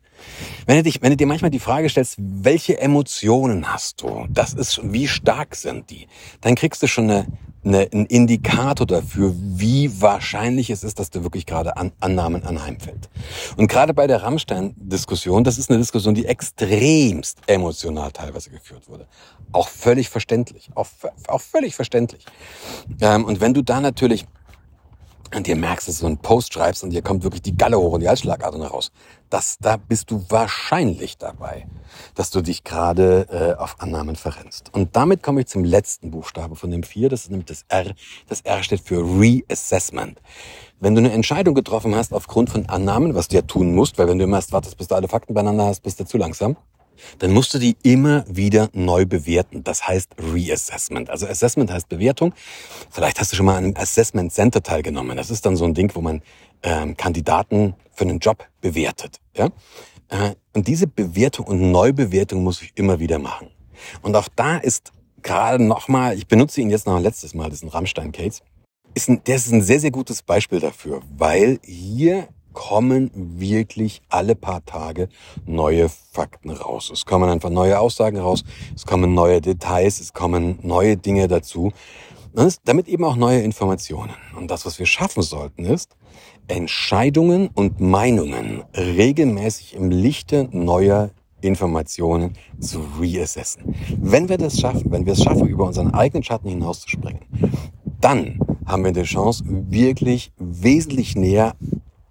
Wenn 0.66 0.78
du, 0.78 0.84
dich, 0.84 1.02
wenn 1.02 1.12
du 1.12 1.18
dir 1.18 1.28
manchmal 1.28 1.52
die 1.52 1.60
Frage 1.60 1.90
stellst, 1.90 2.16
welche 2.18 2.80
Emotionen 2.80 3.72
hast 3.72 4.02
du, 4.02 4.28
das 4.30 4.54
ist, 4.54 4.80
wie 4.84 5.08
stark 5.08 5.56
sind 5.56 5.90
die, 5.90 6.08
dann 6.42 6.56
kriegst 6.56 6.84
du 6.84 6.88
schon 6.88 7.10
eine, 7.10 7.28
eine, 7.64 7.90
einen 7.92 8.06
Indikator 8.06 8.86
dafür, 8.86 9.34
wie 9.36 10.02
wahrscheinlich 10.02 10.70
es 10.70 10.84
ist, 10.84 11.00
dass 11.00 11.10
du 11.10 11.24
wirklich 11.24 11.46
gerade 11.46 11.78
an, 11.78 11.92
Annahmen 12.00 12.44
anheimfällt. 12.44 13.10
Und 13.56 13.68
gerade 13.68 13.94
bei 13.94 14.08
der 14.08 14.24
Rammstein-Diskussion, 14.24 15.44
das 15.44 15.58
ist 15.58 15.70
eine 15.70 15.80
Diskussion, 15.80 16.16
die 16.16 16.26
extremst 16.26 17.40
emotional 17.48 18.12
teilweise 18.12 18.50
geführt 18.50 18.88
wurde. 18.88 19.08
Auch 19.52 19.68
völlig 19.68 20.10
verständlich. 20.10 20.70
Auch, 20.76 20.88
auch 21.28 21.42
völlig 21.42 21.76
verständlich. 21.76 22.26
Ähm, 23.02 23.26
und 23.26 23.42
wenn 23.42 23.54
du 23.54 23.62
da 23.62 23.80
natürlich 23.80 24.26
und 25.36 25.48
dir 25.48 25.56
merkst, 25.56 25.88
dass 25.88 26.00
du 26.00 26.06
einen 26.06 26.18
Post 26.18 26.54
schreibst 26.54 26.84
und 26.84 26.92
dir 26.92 27.02
kommt 27.02 27.24
wirklich 27.24 27.42
die 27.42 27.56
Galle 27.56 27.78
hoch 27.78 27.94
und 27.94 28.02
die 28.02 28.08
Halsschlagader 28.08 28.66
raus, 28.66 28.92
das, 29.30 29.58
da 29.60 29.78
bist 29.78 30.12
du 30.12 30.26
wahrscheinlich 30.30 31.18
dabei, 31.18 31.68
dass 32.16 32.30
du 32.30 32.42
dich 32.42 32.64
gerade 32.64 33.28
äh, 33.30 33.62
auf 33.62 33.80
Annahmen 33.80 34.16
verrennst. 34.16 34.74
Und 34.74 34.96
damit 34.96 35.24
komme 35.24 35.42
ich 35.42 35.48
zum 35.48 35.64
letzten 35.64 36.12
Buchstabe 36.12 36.56
von 36.56 36.72
dem 36.72 36.84
vier, 36.84 37.10
das 37.10 37.24
ist 37.24 37.30
nämlich 37.30 37.48
das 37.48 37.66
R. 37.68 37.94
Das 38.28 38.42
R 38.42 38.64
steht 38.64 38.82
für 38.82 39.00
Reassessment. 39.00 40.22
Wenn 40.80 40.96
du 40.96 41.00
eine 41.00 41.12
Entscheidung 41.12 41.56
getroffen 41.56 41.96
hast 41.96 42.14
aufgrund 42.14 42.50
von 42.50 42.68
Annahmen, 42.68 43.16
was 43.16 43.28
du 43.28 43.36
ja 43.36 43.42
tun 43.42 43.74
musst, 43.74 43.98
weil 43.98 44.08
wenn 44.08 44.18
du 44.18 44.26
immer 44.26 44.38
erst 44.38 44.52
wartest, 44.52 44.78
bis 44.78 44.88
du 44.88 44.96
alle 44.96 45.08
Fakten 45.08 45.34
beieinander 45.34 45.66
hast, 45.66 45.82
bist 45.82 46.00
du 46.00 46.06
zu 46.06 46.18
langsam, 46.18 46.56
dann 47.20 47.32
musst 47.32 47.54
du 47.54 47.60
die 47.60 47.76
immer 47.84 48.26
wieder 48.28 48.70
neu 48.74 49.06
bewerten. 49.06 49.64
Das 49.64 49.88
heißt 49.88 50.16
Reassessment. 50.18 51.10
Also 51.10 51.28
Assessment 51.28 51.72
heißt 51.72 51.90
Bewertung. 51.90 52.34
Vielleicht 52.90 53.20
hast 53.20 53.32
du 53.32 53.36
schon 53.36 53.46
mal 53.46 53.58
an 53.58 53.66
einem 53.66 53.78
Assessment 53.78 54.32
Center 54.32 54.62
teilgenommen. 54.62 55.18
Das 55.18 55.30
ist 55.30 55.46
dann 55.46 55.56
so 55.56 55.66
ein 55.66 55.74
Ding, 55.74 55.92
wo 55.94 56.02
man 56.02 56.22
ähm, 56.64 56.98
Kandidaten 56.98 57.76
für 57.94 58.06
einen 58.06 58.20
Job 58.20 58.46
bewertet. 58.62 59.20
Ja? 59.36 59.50
Äh, 60.10 60.36
und 60.54 60.68
diese 60.68 60.88
Bewertung 60.88 61.46
und 61.48 61.72
Neubewertung 61.72 62.44
muss 62.44 62.62
ich 62.62 62.74
immer 62.76 63.00
wieder 63.00 63.20
machen. 63.20 63.50
Und 64.02 64.16
auch 64.16 64.28
da 64.36 64.58
ist 64.58 64.92
gerade 65.22 65.64
nochmal, 65.64 66.18
ich 66.18 66.28
benutze 66.28 66.62
ihn 66.62 66.70
jetzt 66.70 66.88
noch 66.88 66.96
ein 66.96 67.04
letztes 67.04 67.34
Mal, 67.34 67.50
diesen 67.50 67.70
Rammstein-Case, 67.70 68.42
ist 68.94 69.10
ein, 69.10 69.24
der 69.26 69.36
ist 69.36 69.52
ein 69.52 69.62
sehr, 69.62 69.80
sehr 69.80 69.92
gutes 69.92 70.24
Beispiel 70.24 70.60
dafür, 70.60 71.02
weil 71.16 71.60
hier 71.64 72.28
kommen 72.58 73.12
wirklich 73.14 74.02
alle 74.10 74.34
paar 74.34 74.66
Tage 74.66 75.10
neue 75.46 75.90
Fakten 75.90 76.50
raus. 76.50 76.90
Es 76.92 77.06
kommen 77.06 77.30
einfach 77.30 77.52
neue 77.52 77.80
Aussagen 77.80 78.18
raus, 78.18 78.44
es 78.76 78.88
kommen 78.88 79.14
neue 79.14 79.42
Details, 79.42 80.00
es 80.00 80.12
kommen 80.12 80.58
neue 80.64 80.98
Dinge 80.98 81.28
dazu. 81.28 81.72
Und 82.34 82.58
damit 82.66 82.88
eben 82.88 83.04
auch 83.04 83.16
neue 83.16 83.42
Informationen. 83.42 84.16
Und 84.36 84.50
das, 84.50 84.66
was 84.66 84.80
wir 84.80 84.88
schaffen 84.88 85.22
sollten, 85.22 85.66
ist, 85.66 85.96
Entscheidungen 86.48 87.50
und 87.54 87.80
Meinungen 87.80 88.64
regelmäßig 88.76 89.76
im 89.76 89.92
Lichte 89.92 90.50
neuer 90.52 91.12
Informationen 91.42 92.34
zu 92.60 92.84
reassessen. 93.00 93.76
Wenn 94.00 94.30
wir 94.30 94.40
das 94.40 94.60
schaffen, 94.60 94.92
wenn 94.92 95.06
wir 95.06 95.14
es 95.14 95.22
schaffen, 95.24 95.48
über 95.48 95.66
unseren 95.66 95.94
eigenen 95.94 96.24
Schatten 96.24 96.50
hinauszuspringen, 96.50 97.22
dann 98.02 98.40
haben 98.66 98.84
wir 98.84 98.92
die 98.92 99.04
Chance, 99.04 99.44
wirklich 99.48 100.32
wesentlich 100.38 101.16
näher 101.16 101.56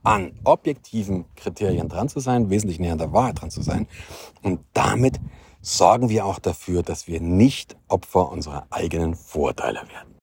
an 0.06 0.32
objektiven 0.44 1.24
Kriterien 1.34 1.88
dran 1.88 2.08
zu 2.08 2.20
sein, 2.20 2.48
wesentlich 2.48 2.78
näher 2.78 2.92
an 2.92 2.98
der 2.98 3.12
Wahrheit 3.12 3.40
dran 3.40 3.50
zu 3.50 3.60
sein. 3.60 3.88
Und 4.42 4.60
damit 4.72 5.18
sorgen 5.60 6.08
wir 6.08 6.24
auch 6.24 6.38
dafür, 6.38 6.84
dass 6.84 7.08
wir 7.08 7.20
nicht 7.20 7.76
Opfer 7.88 8.30
unserer 8.30 8.68
eigenen 8.70 9.16
Vorteile 9.16 9.80
werden. 9.88 10.14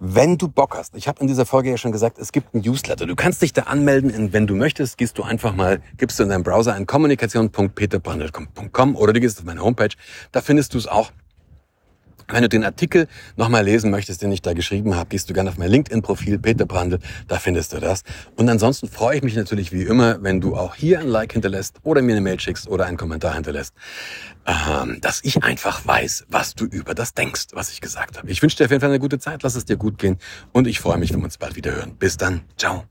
Wenn 0.00 0.36
du 0.36 0.48
Bock 0.48 0.76
hast, 0.76 0.96
ich 0.96 1.08
habe 1.08 1.20
in 1.20 1.28
dieser 1.28 1.46
Folge 1.46 1.70
ja 1.70 1.76
schon 1.76 1.90
gesagt, 1.90 2.18
es 2.18 2.30
gibt 2.30 2.54
ein 2.54 2.60
Newsletter. 2.60 3.06
Du 3.06 3.16
kannst 3.16 3.42
dich 3.42 3.52
da 3.52 3.62
anmelden 3.62 4.32
wenn 4.32 4.46
du 4.46 4.54
möchtest, 4.54 4.98
gehst 4.98 5.18
du 5.18 5.22
einfach 5.22 5.54
mal, 5.54 5.80
gibst 5.96 6.18
du 6.18 6.24
in 6.24 6.28
deinem 6.28 6.44
Browser 6.44 6.74
ein 6.74 6.86
kommunikation.peterbrandl.com 6.86 8.96
oder 8.96 9.12
du 9.12 9.20
gehst 9.20 9.38
auf 9.38 9.44
meine 9.44 9.60
Homepage, 9.60 9.90
da 10.32 10.40
findest 10.40 10.74
du 10.74 10.78
es 10.78 10.86
auch. 10.86 11.12
Wenn 12.30 12.42
du 12.42 12.48
den 12.48 12.62
Artikel 12.62 13.08
nochmal 13.36 13.64
lesen 13.64 13.90
möchtest, 13.90 14.20
den 14.20 14.30
ich 14.32 14.42
da 14.42 14.52
geschrieben 14.52 14.94
habe, 14.94 15.08
gehst 15.08 15.30
du 15.30 15.34
gerne 15.34 15.48
auf 15.48 15.56
mein 15.56 15.70
LinkedIn-Profil 15.70 16.38
Peter 16.38 16.66
Brandl, 16.66 16.98
da 17.26 17.38
findest 17.38 17.72
du 17.72 17.78
das. 17.78 18.02
Und 18.36 18.48
ansonsten 18.50 18.86
freue 18.86 19.16
ich 19.16 19.22
mich 19.22 19.34
natürlich 19.34 19.72
wie 19.72 19.82
immer, 19.82 20.22
wenn 20.22 20.40
du 20.40 20.54
auch 20.54 20.74
hier 20.74 21.00
ein 21.00 21.08
Like 21.08 21.32
hinterlässt 21.32 21.76
oder 21.84 22.02
mir 22.02 22.12
eine 22.12 22.20
Mail 22.20 22.38
schickst 22.38 22.68
oder 22.68 22.84
einen 22.84 22.98
Kommentar 22.98 23.34
hinterlässt, 23.34 23.74
ähm, 24.46 24.98
dass 25.00 25.20
ich 25.24 25.42
einfach 25.42 25.86
weiß, 25.86 26.26
was 26.28 26.54
du 26.54 26.66
über 26.66 26.94
das 26.94 27.14
denkst, 27.14 27.46
was 27.52 27.70
ich 27.70 27.80
gesagt 27.80 28.18
habe. 28.18 28.30
Ich 28.30 28.42
wünsche 28.42 28.58
dir 28.58 28.64
auf 28.64 28.70
jeden 28.70 28.80
Fall 28.80 28.90
eine 28.90 29.00
gute 29.00 29.18
Zeit, 29.18 29.42
lass 29.42 29.54
es 29.54 29.64
dir 29.64 29.76
gut 29.76 29.98
gehen 29.98 30.18
und 30.52 30.66
ich 30.66 30.80
freue 30.80 30.98
mich, 30.98 31.12
wenn 31.12 31.20
wir 31.20 31.24
uns 31.24 31.38
bald 31.38 31.56
wieder 31.56 31.74
hören. 31.74 31.96
Bis 31.98 32.18
dann, 32.18 32.42
ciao. 32.58 32.84